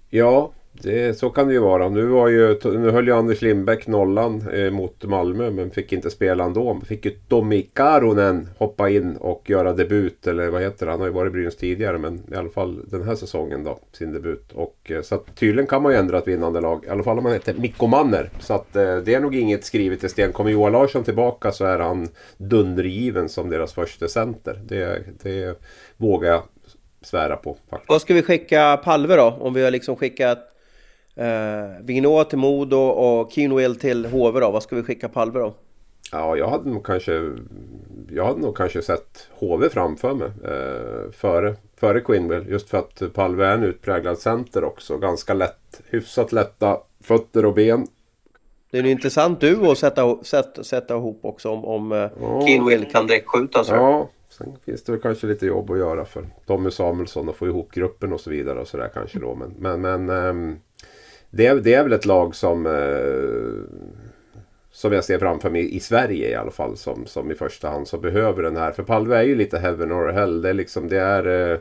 [0.10, 1.90] Ja, det, så kan det ju vara.
[1.90, 6.10] Nu, var ju, nu höll ju Anders Lindbäck nollan eh, mot Malmö men fick inte
[6.10, 6.82] spela ändå.
[6.86, 10.28] Fick ju Tommy Karonen hoppa in och göra debut.
[10.28, 10.92] Eller vad heter det?
[10.92, 13.80] Han har ju varit i Brynäs tidigare men i alla fall den här säsongen då.
[13.92, 14.52] Sin debut.
[14.54, 16.86] Och, eh, så att, tydligen kan man ju ändra ett vinnande lag.
[16.86, 18.30] I alla fall om man heter Mikko Manner.
[18.40, 20.32] Så att eh, det är nog inget skrivet i sten.
[20.32, 22.08] Kommer Johan Larsson tillbaka så är han
[22.38, 24.60] dundergiven som deras första center.
[24.66, 25.60] Det, det
[25.98, 26.44] vågar jag
[27.02, 27.58] svära på.
[27.70, 27.90] Faktiskt.
[27.90, 29.38] Vad ska vi skicka Palve då?
[29.40, 30.52] Om vi har liksom skickat
[31.16, 34.52] Eh, Vignot till Modo och Keenwell till HV då.
[34.52, 35.54] Vad ska vi skicka Palve då?
[36.12, 37.32] Ja, jag hade nog kanske,
[38.12, 40.28] jag hade nog kanske sett HV framför mig.
[40.44, 42.50] Eh, före, före Quinwell.
[42.50, 44.98] Just för att Palve är en utpräglad center också.
[44.98, 47.88] Ganska lätt, hyfsat lätta fötter och ben.
[48.72, 52.42] Det är en intressant duo att sätta, sätta, sätta ihop också om, om eh, ja.
[52.48, 53.64] Keenwell kan direktskjuta.
[53.64, 53.74] Så.
[53.74, 57.48] Ja, sen finns det väl kanske lite jobb att göra för Tommy Samuelsson att få
[57.48, 59.36] ihop gruppen och så vidare och sådär kanske då.
[59.36, 60.60] Men, men, men ähm,
[61.36, 63.76] det, är, det är väl ett lag som eh,
[64.72, 67.88] som jag ser framför mig i Sverige i alla fall som, som i första hand
[67.88, 68.72] så behöver den här.
[68.72, 70.42] För Palve är ju lite heaven or hell.
[70.42, 71.60] Det är liksom det är eh,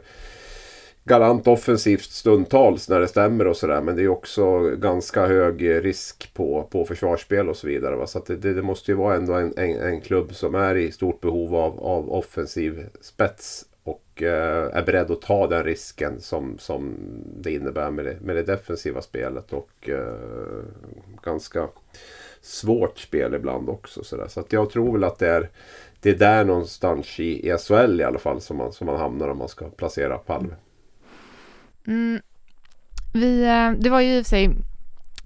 [1.04, 3.80] galant offensivt stundtals när det stämmer och sådär.
[3.80, 7.96] Men det är också ganska hög risk på, på försvarsspel och så vidare.
[7.96, 8.06] Va?
[8.06, 11.20] Så det, det, måste ju vara ändå en, en, en, klubb som är i stort
[11.20, 16.96] behov av, av offensiv spets och eh, är beredd att ta den risken som, som
[17.36, 19.52] det innebär med det, med det defensiva spelet.
[19.52, 20.64] Och eh,
[21.22, 21.68] ganska
[22.40, 24.04] svårt spel ibland också.
[24.04, 25.50] Så, så att jag tror väl att det är,
[26.00, 29.28] det är där någonstans i, i SHL i alla fall som man, som man hamnar
[29.28, 30.54] om man ska placera Palme.
[31.86, 32.20] Mm.
[33.14, 34.50] Vi, eh, det var ju i och för sig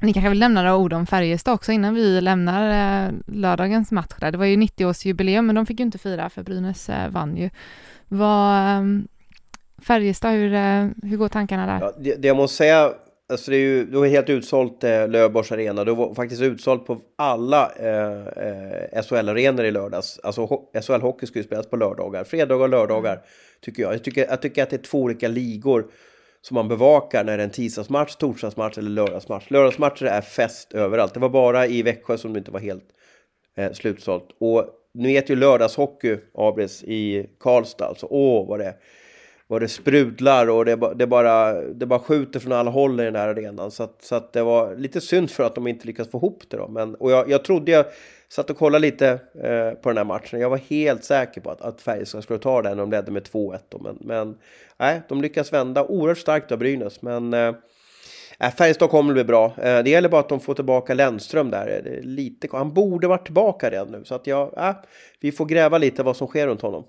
[0.00, 4.32] ni kanske vill nämna några ord om Färjestad också innan vi lämnar lördagens match där.
[4.32, 7.50] Det var ju 90-årsjubileum men de fick ju inte fira för Brynäs vann ju.
[8.08, 9.08] Vad, ehm,
[9.82, 11.80] Färjestad, hur, eh, hur går tankarna där?
[11.80, 12.92] Ja, det, det jag måste säga,
[13.30, 15.84] alltså det är ju det var helt utsålt eh, Lövborgs arena.
[15.84, 20.20] Det var faktiskt utsålt på alla eh, eh SHL-arenor i lördags.
[20.22, 20.46] Alltså
[20.86, 22.24] SHL Hockey ska ju spelas på lördagar.
[22.24, 23.20] Fredagar och lördagar
[23.60, 23.94] tycker jag.
[23.94, 25.90] Jag tycker, jag tycker att det är två olika ligor
[26.42, 29.50] som man bevakar när det är en tisdagsmatch, torsdagsmatch eller lördagsmatch.
[29.50, 31.14] Lördagsmatcher är fest överallt.
[31.14, 32.84] Det var bara i Växjö som det inte var helt
[33.56, 34.28] eh, slutsålt.
[34.40, 37.86] Och nu heter ju lördagshockey, Abris, i Karlstad.
[37.86, 38.74] Alltså, åh, vad det,
[39.46, 43.16] vad det sprudlar och det, det, bara, det bara skjuter från alla håll i den
[43.16, 43.70] här arenan.
[43.70, 46.42] Så, att, så att det var lite synd för att de inte lyckades få ihop
[46.48, 46.56] det.
[46.56, 46.68] Då.
[46.68, 47.86] Men, och jag, jag trodde, jag
[48.28, 49.08] satt och kollade lite
[49.42, 50.40] eh, på den här matchen.
[50.40, 52.76] Jag var helt säker på att, att Färjestad skulle ta den.
[52.76, 53.58] De ledde med 2-1.
[53.80, 54.38] Men, men
[54.76, 57.02] nej, de lyckas vända oerhört starkt av Brynäs.
[57.02, 57.54] Men eh,
[58.38, 59.46] äh, Färjestad kommer bli bra.
[59.46, 61.80] Eh, det gäller bara att de får tillbaka Lennström där.
[61.84, 64.04] Det är lite, han borde varit tillbaka redan nu.
[64.04, 64.76] Så att jag, eh,
[65.20, 66.84] vi får gräva lite vad som sker runt honom.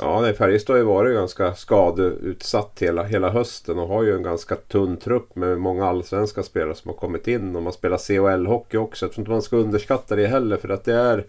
[0.00, 4.22] Ja, nej, Färjestad har ju varit ganska skadeutsatt hela, hela hösten och har ju en
[4.22, 7.56] ganska tunn trupp med många allsvenska spelare som har kommit in.
[7.56, 9.04] Och man spelar CHL-hockey också.
[9.04, 11.24] Jag tror inte man ska underskatta det heller för att det är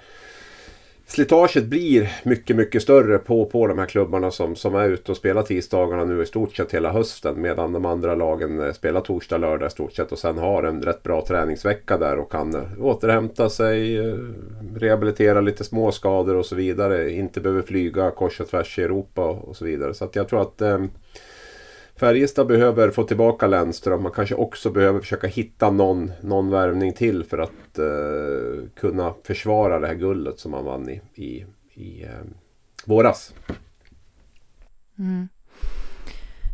[1.10, 5.18] slitaget blir mycket, mycket större på, på de här klubbarna som, som är ute och
[5.18, 7.42] spelar tisdagarna nu i stort sett hela hösten.
[7.42, 10.82] Medan de andra lagen eh, spelar torsdag, lördag i stort sett och sen har en
[10.82, 14.16] rätt bra träningsvecka där och kan eh, återhämta sig, eh,
[14.76, 17.12] rehabilitera lite småskador och så vidare.
[17.12, 19.94] Inte behöver flyga kors och tvärs i Europa och så vidare.
[19.94, 20.80] Så att jag tror att eh,
[22.00, 24.04] Färjestad behöver få tillbaka Lennström.
[24.04, 29.80] Man kanske också behöver försöka hitta någon, någon värvning till för att eh, kunna försvara
[29.80, 32.10] det här guldet som man vann i, i, i eh,
[32.86, 33.34] våras.
[35.00, 35.30] Mm.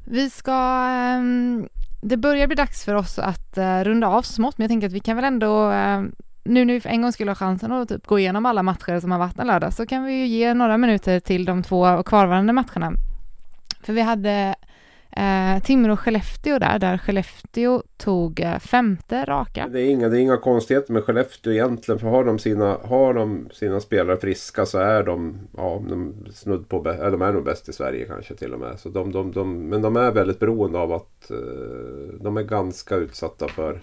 [0.06, 0.88] Vi ska...
[1.18, 1.68] Um,
[2.02, 4.88] det börjar bli dags för oss att uh, runda av så smått, men jag tänker
[4.88, 6.04] att vi kan väl ändå uh,
[6.44, 9.00] nu när vi för en gång skulle ha chansen att typ gå igenom alla matcher
[9.00, 12.04] som har varit en lördag så kan vi ju ge några minuter till de två
[12.04, 12.94] kvarvarande matcherna.
[13.82, 14.56] För vi hade
[15.18, 19.68] Eh, Timrå och Skellefteå där, där Skellefteå tog eh, femte raka.
[19.68, 22.00] Det är, inga, det är inga konstigheter med Skellefteå egentligen.
[22.00, 26.70] För har de sina, har de sina spelare friska så är de, ja, de snudd
[26.70, 28.80] på, äh, de är nog bäst i Sverige kanske till och med.
[28.80, 31.38] Så de, de, de, men de är väldigt beroende av att eh,
[32.22, 33.80] de är ganska utsatta för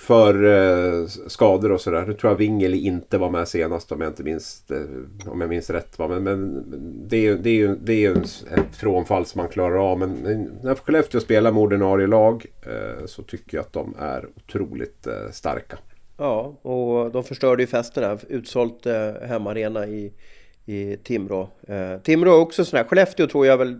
[0.00, 2.04] för eh, skador och sådär.
[2.06, 5.50] Nu tror jag Wingeli inte var med senast om jag inte minns, eh, om jag
[5.50, 5.98] minns rätt.
[5.98, 6.08] Va?
[6.08, 6.64] Men, men
[7.08, 8.12] det är ju det är ju, det är ju
[8.50, 9.98] ett frånfall som man klarar av.
[9.98, 14.26] Men, men när Skellefteå spelar med ordinarie lag eh, så tycker jag att de är
[14.36, 15.78] otroligt eh, starka.
[16.16, 18.18] Ja, och de förstörde ju festen här.
[18.28, 20.12] Utsålt eh, hemmaarena i,
[20.66, 21.48] i Timrå.
[21.68, 22.84] Eh, Timrå är också sådär.
[22.84, 23.78] Skellefteå tror jag väl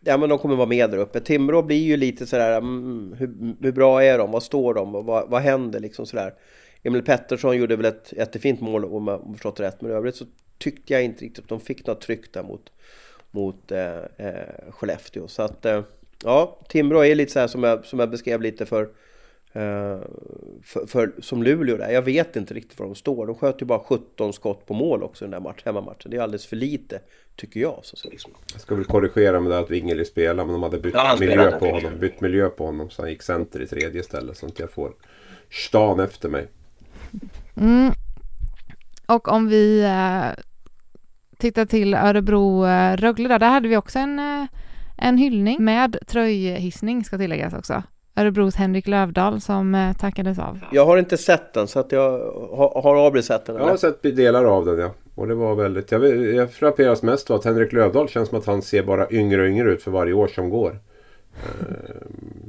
[0.00, 1.20] ja, men de kommer vara med där uppe.
[1.20, 4.30] Timrå blir ju lite sådär, mm, hur, hur, bra är de?
[4.30, 4.94] Vad står de?
[4.94, 6.34] Och vad, vad händer liksom sådär?
[6.82, 9.80] Emil Pettersson gjorde väl ett jättefint mål om jag förstått rätt.
[9.80, 10.24] Men i övrigt så
[10.58, 12.72] tyckte jag inte riktigt att de fick något tryck där mot,
[13.30, 15.28] mot eh, eh, Skellefteå.
[15.28, 15.82] Så att eh,
[16.24, 18.88] ja, Timrå är lite så här som jag, som jag beskrev lite för
[20.62, 21.90] för, för, som Luleå där.
[21.90, 23.26] Jag vet inte riktigt var de står.
[23.26, 26.10] De sköt ju bara 17 skott på mål också i den där match, hemmamatchen.
[26.10, 27.00] Det är alldeles för lite,
[27.36, 27.80] tycker jag.
[27.82, 28.32] Så liksom.
[28.52, 31.58] Jag ska väl korrigera med det att Wingeli spelar, men de hade bytt ja, miljö
[31.58, 31.98] på honom.
[31.98, 34.36] Bytt miljö på honom, så han gick center i tredje istället.
[34.36, 34.92] Så att jag får
[35.50, 36.48] stan efter mig.
[37.56, 37.92] Mm.
[39.06, 40.44] Och om vi eh,
[41.38, 44.46] tittar till Örebro-Rögle där, där hade vi också en, eh,
[44.96, 47.82] en hyllning med tröjhissning ska tilläggas också.
[48.16, 50.60] Örebros Henrik Lövdahl som eh, tackades av.
[50.72, 52.10] Jag har inte sett den så att jag
[52.50, 53.56] har, har Abri sett den?
[53.56, 53.64] Eller?
[53.64, 54.90] Jag har sett delar av den ja.
[55.14, 58.46] Och det var väldigt, jag, jag frapperas mest av att Henrik Lövdahl känns som att
[58.46, 60.78] han ser bara yngre och yngre ut för varje år som går.
[61.34, 61.76] Eh,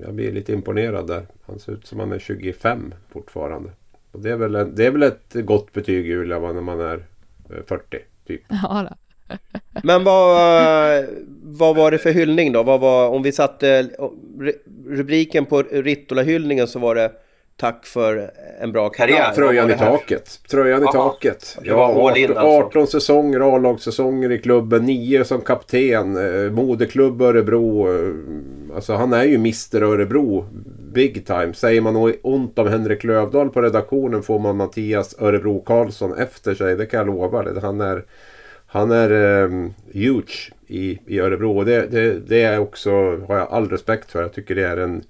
[0.05, 1.25] jag blir lite imponerad där.
[1.45, 3.69] Han ser ut som han är 25 fortfarande.
[4.11, 7.05] Och det, är väl, det är väl ett gott betyg Julia när man är
[7.67, 8.41] 40 eh, typ.
[8.47, 8.95] Ja, då.
[9.83, 11.05] Men vad,
[11.43, 12.63] vad var det för hyllning då?
[12.63, 13.89] Vad var, om vi satte
[14.87, 17.11] rubriken på Rittola-hyllningen så var det
[17.57, 19.25] Tack för en bra karriär.
[19.27, 20.39] Ja, tröjan i taket.
[20.49, 21.57] Tröjan i taket.
[21.63, 22.99] Ja, 18, 18 alltså.
[22.99, 27.95] säsonger, A-lagssäsonger i klubben, 9 som kapten, eh, moderklubb Örebro.
[27.95, 30.45] Eh, alltså han är ju Mr Örebro,
[30.93, 31.53] big time.
[31.53, 36.75] Säger man ont om Henrik Lövdahl på redaktionen får man Mattias Örebro Karlsson efter sig,
[36.75, 37.59] det kan jag lova.
[37.61, 38.03] Han är
[38.75, 39.11] han är
[39.43, 44.11] um, huge i, i Örebro och det, det, det är också, har jag all respekt
[44.11, 44.21] för.
[44.21, 45.03] Jag tycker det är en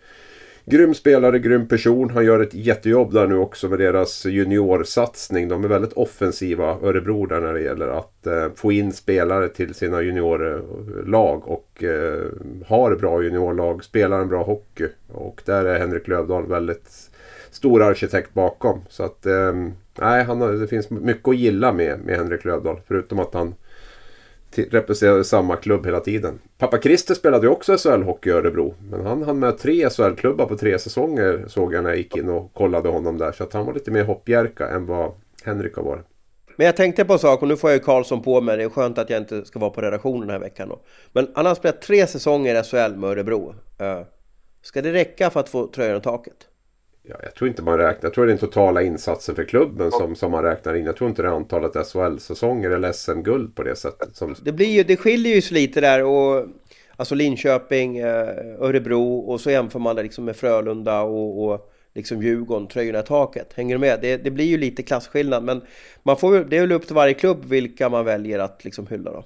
[0.66, 2.10] grym spelare, grym person.
[2.10, 5.48] Han gör ett jättejobb där nu också med deras juniorsatsning.
[5.48, 9.74] De är väldigt offensiva, Örebro, där när det gäller att eh, få in spelare till
[9.74, 12.26] sina juniorlag och eh,
[12.68, 14.88] har bra juniorlag, spelar en bra hockey.
[15.08, 17.12] Och där är Henrik Lövdahl väldigt
[17.52, 18.82] stor arkitekt bakom.
[18.90, 19.54] Så att eh,
[20.00, 22.82] nej, han har, det finns mycket att gilla med, med Henrik Lövdahl.
[22.88, 23.56] Förutom att han
[24.58, 26.40] representerade samma klubb hela tiden.
[26.58, 28.76] Pappa Christer spelade ju också SHL-hockey i Örebro.
[28.90, 32.30] Men han hann med tre SHL-klubbar på tre säsonger såg jag när jag gick in
[32.30, 33.32] och kollade honom där.
[33.32, 35.12] Så att han var lite mer hoppjerka än vad
[35.44, 36.06] Henrik har varit.
[36.56, 38.58] Men jag tänkte på en sak och nu får jag ju Karlsson på mig.
[38.58, 40.80] Det är skönt att jag inte ska vara på redaktionen den här veckan då.
[41.12, 43.56] Men han har spelat tre säsonger i SHL med Örebro.
[43.78, 44.02] Eh,
[44.62, 46.48] ska det räcka för att få tröjan i taket?
[47.08, 48.00] Ja, jag tror inte man räknar.
[48.02, 50.86] Jag tror det är den totala insatsen för klubben som, som man räknar in.
[50.86, 54.16] Jag tror inte det är antalet SHL-säsonger eller SM-guld på det sättet.
[54.16, 54.36] Som...
[54.42, 56.04] Det, blir ju, det skiljer ju sig lite där.
[56.04, 56.48] Och,
[56.96, 58.28] alltså Linköping, eh,
[58.60, 63.04] Örebro och så jämför man det liksom med Frölunda och, och liksom Djurgården, tröjorna i
[63.04, 63.54] taket.
[63.54, 64.00] Hänger du med?
[64.02, 65.44] Det, det blir ju lite klasskillnad.
[65.44, 65.62] Men
[66.04, 69.12] man får, det är väl upp till varje klubb vilka man väljer att liksom hylla
[69.12, 69.26] då.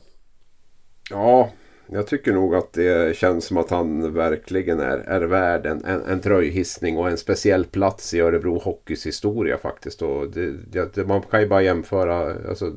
[1.10, 1.52] Ja,
[1.92, 6.02] jag tycker nog att det känns som att han verkligen är, är värd en, en,
[6.02, 10.02] en tröjhissning och en speciell plats i Örebro Hockeys historia faktiskt.
[10.02, 12.74] Och det, det, man kan ju bara jämföra, alltså,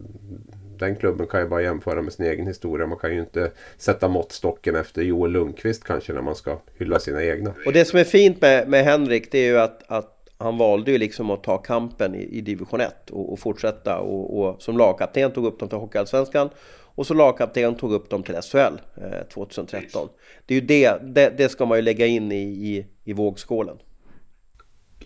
[0.78, 2.86] den klubben kan ju bara jämföra med sin egen historia.
[2.86, 7.24] Man kan ju inte sätta måttstocken efter Joel Lundqvist kanske när man ska hylla sina
[7.24, 7.54] egna.
[7.66, 10.90] Och det som är fint med, med Henrik det är ju att, att han valde
[10.92, 14.78] ju liksom att ta kampen i, i division 1 och, och fortsätta och, och, som
[14.78, 16.50] lagkapten tog upp dem till Hockeyallsvenskan
[16.94, 18.56] och så lagkapten tog upp dem till SHL
[18.96, 20.08] eh, 2013.
[20.46, 23.76] Det är ju det, det, det, ska man ju lägga in i, i, i vågskålen.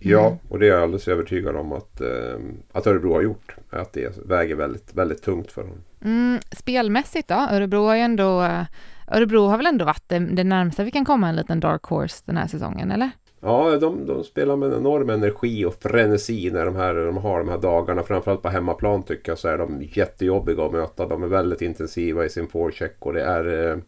[0.01, 2.39] Ja, och det är jag alldeles övertygad om att, eh,
[2.72, 3.57] att Örebro har gjort.
[3.70, 5.84] Att det väger väldigt, väldigt tungt för honom.
[6.05, 7.34] Mm, spelmässigt då?
[7.34, 8.64] Örebro har ju ändå eh,
[9.09, 12.22] Örebro har väl ändå varit det, det närmsta vi kan komma en liten dark horse
[12.24, 13.11] den här säsongen, eller?
[13.47, 17.38] Ja, de, de spelar med en enorm energi och frenesi när de, här, de har
[17.38, 18.03] de här dagarna.
[18.03, 21.07] Framförallt på hemmaplan tycker jag så är de jättejobbiga att möta.
[21.07, 23.70] De är väldigt intensiva i sin forecheck och det är...
[23.70, 23.78] Eh,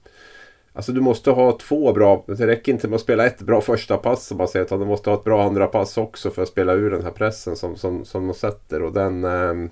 [0.73, 2.25] alltså du måste ha två bra...
[2.27, 4.67] Det räcker inte med att spela ett bra första pass som man säger.
[4.67, 7.11] Utan du måste ha ett bra andra pass också för att spela ur den här
[7.11, 8.83] pressen som, som, som de sätter.
[8.83, 9.25] Och den...
[9.25, 9.71] Eh,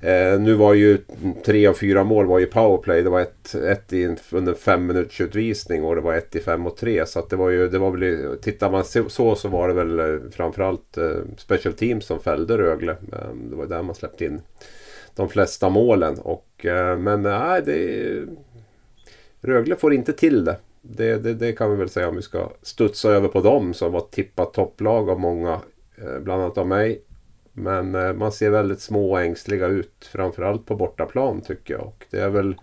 [0.00, 0.98] Eh, nu var ju
[1.44, 3.02] tre av fyra mål var ju powerplay.
[3.02, 6.66] Det var ett, ett i, under fem minuters utvisning och det var ett i fem
[6.66, 7.06] och tre.
[7.06, 9.98] Så att det var ju, det var väl, tittar man så så var det väl
[9.98, 12.92] eh, framförallt eh, special teams som fällde Rögle.
[12.92, 14.40] Eh, det var där man släppte in
[15.14, 16.18] de flesta målen.
[16.18, 18.24] Och, eh, men eh, nej, det...
[19.40, 20.56] Rögle får inte till det.
[20.82, 21.34] Det, det.
[21.34, 24.54] det, kan vi väl säga om vi ska studsa över på dem som var tippat
[24.54, 25.60] topplag av många.
[25.96, 27.02] Eh, bland annat av mig.
[27.58, 30.08] Men eh, man ser väldigt små och ängsliga ut.
[30.12, 31.86] Framförallt på bortaplan tycker jag.
[31.86, 32.54] Och det är väl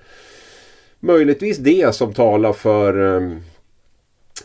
[1.00, 3.40] möjligtvis det som talar för, ehm,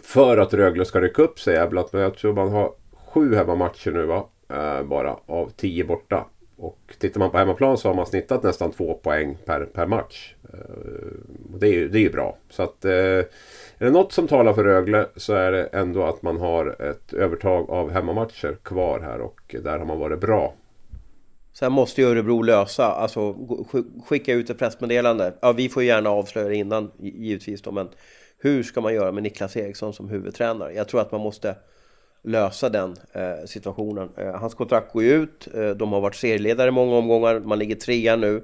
[0.03, 1.69] för att Rögle ska rycka upp sig.
[1.71, 2.73] Men jag tror man har
[3.07, 4.27] sju hemmamatcher nu va?
[4.49, 6.27] Eh, bara av tio borta.
[6.57, 10.35] Och tittar man på hemmaplan så har man snittat nästan två poäng per, per match.
[10.53, 10.59] Eh,
[11.59, 12.37] det är ju det är bra.
[12.51, 12.85] Så att
[13.81, 17.13] är det något som talar för Rögle så är det ändå att man har ett
[17.13, 20.55] övertag av hemmamatcher kvar här och där har man varit bra.
[21.53, 23.37] Sen måste ju Örebro lösa, alltså
[24.07, 25.35] skicka ut ett pressmeddelande.
[25.41, 27.89] Ja, vi får gärna avslöja det innan givetvis då, men
[28.39, 30.73] hur ska man göra med Niklas Eriksson som huvudtränare?
[30.73, 31.55] Jag tror att man måste
[32.23, 34.09] lösa den eh, situationen.
[34.17, 37.59] Eh, hans kontrakt går ju ut, eh, de har varit serieledare i många omgångar, man
[37.59, 38.43] ligger trea nu.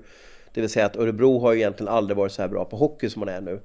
[0.54, 3.10] Det vill säga att Örebro har ju egentligen aldrig varit så här bra på hockey
[3.10, 3.60] som man är nu.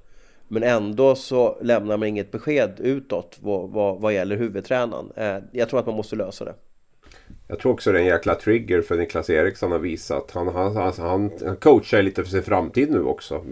[0.52, 5.12] Men ändå så lämnar man inget besked utåt vad, vad, vad gäller huvudtränaren.
[5.16, 6.54] Eh, jag tror att man måste lösa det.
[7.48, 10.48] Jag tror också det är en jäkla trigger för Niklas Eriksson att visa att han,
[10.48, 13.46] han, han, han coachar lite för sin framtid nu också.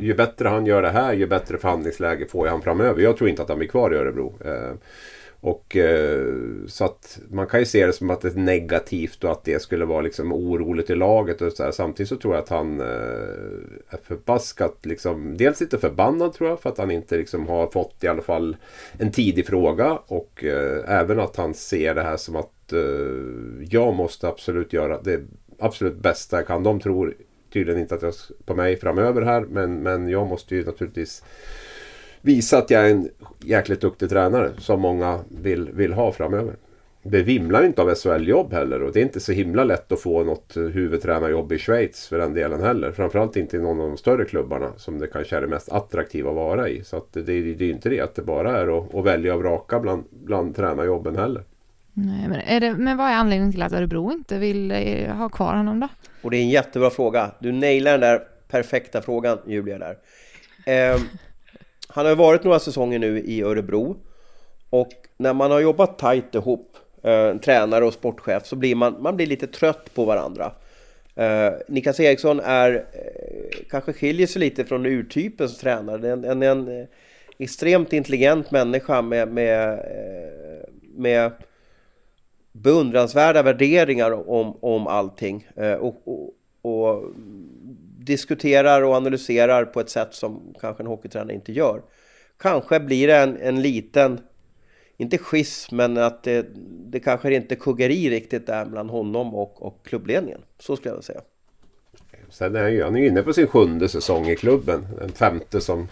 [0.00, 3.02] Ju bättre han gör det här, ju bättre förhandlingsläge får han framöver.
[3.02, 4.38] Jag tror inte att han blir kvar i Örebro.
[4.44, 4.72] Eh,
[5.44, 6.34] och eh,
[6.66, 9.62] så att man kan ju se det som att det är negativt och att det
[9.62, 11.42] skulle vara liksom oroligt i laget.
[11.42, 11.70] Och så här.
[11.70, 12.86] Samtidigt så tror jag att han eh,
[13.88, 15.36] är förbaskat liksom.
[15.36, 18.56] Dels lite förbannad tror jag för att han inte liksom har fått i alla fall
[18.98, 19.98] en tidig fråga.
[20.06, 22.50] Och eh, även att han ser det här som att
[23.68, 25.20] jag måste absolut göra det
[25.58, 26.62] absolut bästa jag kan.
[26.62, 27.14] De tror
[27.52, 28.14] tydligen inte att jag
[28.44, 29.40] på mig framöver här.
[29.40, 31.22] Men, men jag måste ju naturligtvis
[32.24, 33.08] visa att jag är en
[33.44, 36.56] jäkligt duktig tränare som många vill, vill ha framöver.
[37.02, 40.00] Det vimlar ju inte av SHL-jobb heller och det är inte så himla lätt att
[40.00, 42.92] få något huvudtränarjobb i Schweiz för den delen heller.
[42.92, 46.30] Framförallt inte i någon av de större klubbarna som det kanske är det mest attraktiva
[46.30, 46.84] att vara i.
[46.84, 49.34] Så att det, det, är ju inte det att det bara är att, att välja
[49.34, 51.44] och vraka bland, bland tränarjobben heller.
[51.92, 55.28] Nej, men, är det, men vad är anledningen till att Örebro inte vill eh, ha
[55.28, 55.88] kvar honom då?
[56.22, 57.30] Och det är en jättebra fråga.
[57.38, 59.96] Du nailar den där perfekta frågan Julia där.
[60.66, 61.00] Eh,
[61.94, 63.96] han har varit några säsonger nu i Örebro
[64.70, 69.16] och när man har jobbat tajt ihop, eh, tränare och sportchef, så blir man, man
[69.16, 70.52] blir lite trött på varandra.
[71.14, 76.12] Eh, Niklas Eriksson är, eh, kanske skiljer sig lite från urtypen som tränare.
[76.12, 76.86] En, en, en eh,
[77.38, 81.32] extremt intelligent människa med, med, eh, med
[82.52, 85.48] beundransvärda värderingar om, om allting.
[85.56, 87.04] Eh, och, och, och
[88.04, 91.82] diskuterar och analyserar på ett sätt som kanske en hockeytränare inte gör.
[92.38, 94.20] Kanske blir det en, en liten,
[94.96, 96.46] inte schism, men att det,
[96.90, 100.40] det kanske inte kuggar i riktigt där mellan honom och, och klubbledningen.
[100.58, 101.20] Så skulle jag vilja säga.
[102.30, 104.86] Sen är han ju, han är inne på sin sjunde säsong i klubben.
[104.98, 105.88] Den femte som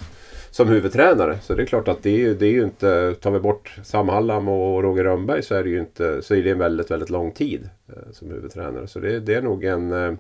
[0.53, 1.39] som huvudtränare.
[1.43, 3.77] Så det är klart att det är ju, det är ju inte, tar vi bort
[3.85, 6.91] Sam Hallam och Roger Rönnberg så är det ju inte, så är det en väldigt,
[6.91, 8.87] väldigt lång tid eh, som huvudtränare.
[8.87, 10.13] Så det, det, är nog en, eh,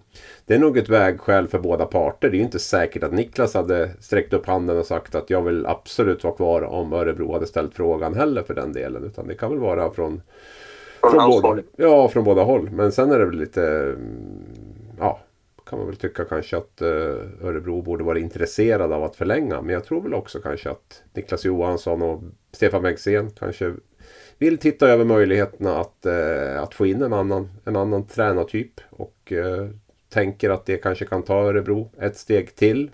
[0.47, 2.31] det är nog ett vägskäl för båda parter.
[2.31, 5.43] Det är ju inte säkert att Niklas hade sträckt upp handen och sagt att jag
[5.43, 9.05] vill absolut vara kvar om Örebro hade ställt frågan heller för den delen.
[9.05, 10.23] Utan det kan väl vara från,
[11.01, 12.71] från, båda, ja, från båda håll.
[12.71, 14.45] Men sen är det väl lite, mm,
[14.99, 15.21] ja,
[15.73, 16.89] kan man väl tycka kanske att eh,
[17.43, 19.63] Örebro borde vara intresserad av att förlänga.
[19.63, 23.75] Men jag tror väl också kanske att Niklas Johansson och Stefan Bengtzén kanske
[24.39, 28.81] vill titta över möjligheterna att, eh, att få in en annan, en annan tränartyp.
[28.91, 29.69] Och eh,
[30.09, 32.91] tänker att det kanske kan ta Örebro ett steg till.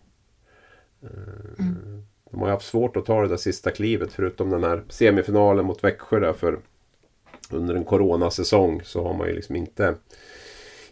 [1.03, 2.03] Mm.
[2.31, 5.65] De har ju haft svårt att ta det där sista klivet förutom den här semifinalen
[5.65, 6.59] mot Växjö där för
[7.51, 9.95] under en coronasäsong så har man ju liksom inte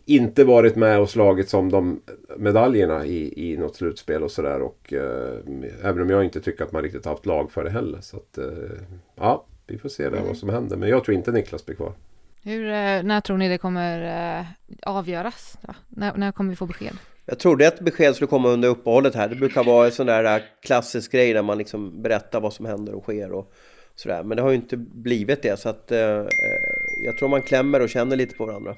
[0.07, 2.01] inte varit med och slagit som de
[2.37, 4.63] medaljerna i, i något slutspel och sådär.
[4.63, 5.39] Och eh,
[5.83, 8.01] även om jag inte tycker att man riktigt haft lag för det heller.
[8.01, 8.45] Så att, eh,
[9.15, 10.27] ja, vi får se där mm.
[10.27, 10.77] vad som händer.
[10.77, 11.93] Men jag tror inte Niklas blir kvar.
[12.43, 14.47] Hur, eh, när tror ni det kommer eh,
[14.83, 15.59] avgöras?
[15.89, 16.97] När, när kommer vi få besked?
[17.27, 19.29] Jag trodde att besked skulle komma under uppehållet här.
[19.29, 22.67] Det brukar vara en sån där eh, klassisk grej där man liksom berättar vad som
[22.67, 23.53] händer och sker och
[23.95, 24.23] sådär.
[24.23, 26.27] Men det har ju inte blivit det så att eh,
[27.05, 28.75] jag tror man klämmer och känner lite på varandra.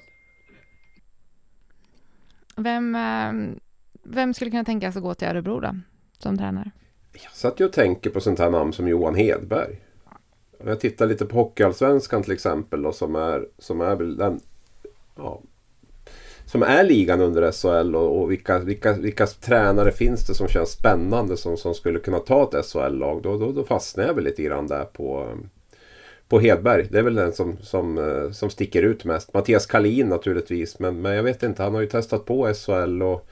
[2.59, 3.59] Vem, eh,
[4.03, 5.77] vem skulle kunna tänka sig att gå till Örebro då,
[6.19, 6.71] som tränare?
[7.13, 9.81] Jag satt ju och tänker på sånt här namn som Johan Hedberg.
[10.65, 14.41] Jag tittar lite på Hockeyallsvenskan till exempel då, som är, som är den
[15.17, 15.41] ja,
[16.45, 20.71] som är ligan under SHL och, och vilka, vilka, vilka tränare finns det som känns
[20.71, 23.23] spännande som, som skulle kunna ta ett SHL-lag.
[23.23, 25.37] Då, då, då fastnar jag väl lite grann där på,
[26.29, 26.87] på Hedberg.
[26.91, 29.35] Det är väl den som, som, eh, som sticker ut mest.
[29.35, 33.29] Mattias Kalin naturligtvis men, men jag vet inte, han har ju testat på SHL och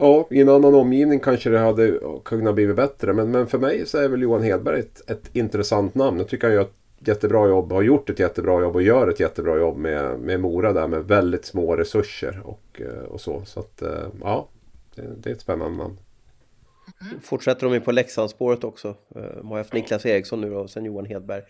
[0.00, 3.12] Ja, i en annan omgivning kanske det hade kunnat bli bättre.
[3.12, 6.18] Men, men för mig så är väl Johan Hedberg ett, ett intressant namn.
[6.18, 9.20] Jag tycker han gör ett jättebra jobb, har gjort ett jättebra jobb och gör ett
[9.20, 13.42] jättebra jobb med, med Mora där med väldigt små resurser och, eh, och så.
[13.44, 14.48] Så att eh, ja,
[14.94, 15.96] det, det är ett spännande namn.
[17.00, 17.20] Mm.
[17.20, 18.88] Fortsätter de ju på Leksandsspåret också.
[19.16, 21.42] Eh, de har haft Niklas Eriksson nu då, och sen Johan Hedberg.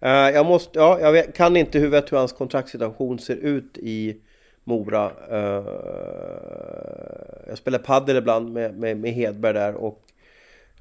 [0.00, 4.16] Eh, jag, måste, ja, jag vet, kan inte huvudet hur hans kontraktssituation ser ut i
[4.64, 5.12] Mora.
[5.30, 5.64] Eh,
[7.48, 10.02] jag spelar padel ibland med, med, med Hedberg där och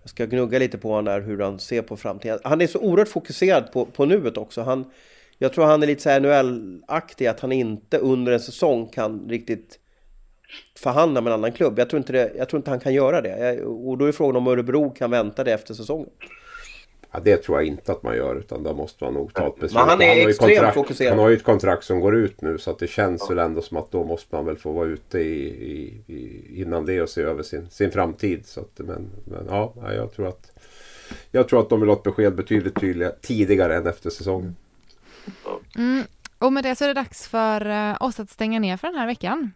[0.02, 2.40] jag ska gnugga lite på honom där hur han ser på framtiden.
[2.44, 4.62] Han är så oerhört fokuserad på, på nuet också.
[4.62, 4.92] Han,
[5.38, 9.80] jag tror han är lite så NHL-aktig, att han inte under en säsong kan riktigt
[10.76, 11.80] förhandla med en annan klubb.
[11.80, 13.62] Jag tror inte, det, jag tror inte han kan göra det.
[13.62, 16.10] och då är frågan om Örebro kan vänta det efter säsongen.
[17.12, 19.56] Ja, det tror jag inte att man gör utan då måste man nog ta ett
[19.56, 19.74] beslut.
[19.74, 21.10] Men han är han extremt kontrakt, fokuserad.
[21.10, 23.36] Han har ju ett kontrakt som går ut nu så att det känns ja.
[23.36, 26.86] väl ändå som att då måste man väl få vara ute i, i, i innan
[26.86, 28.46] det och se över sin, sin framtid.
[28.46, 30.52] Så att, men, men ja, jag tror att
[31.32, 34.56] jag tror att de vill ha ett besked betydligt tydligare, tidigare än efter säsongen.
[35.78, 36.04] Mm.
[36.40, 38.96] Och med det så är det dags för eh, oss att stänga ner för den
[38.96, 39.52] här veckan.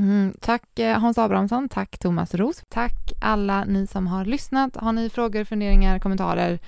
[0.00, 2.64] Mm, tack eh, Hans Abrahamsson, tack Thomas Ros.
[2.68, 4.76] Tack alla ni som har lyssnat.
[4.76, 6.58] Har ni frågor, funderingar, kommentarer,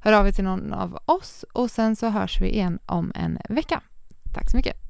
[0.00, 3.38] hör av er till någon av oss och sen så hörs vi igen om en
[3.48, 3.82] vecka.
[4.34, 4.89] Tack så mycket.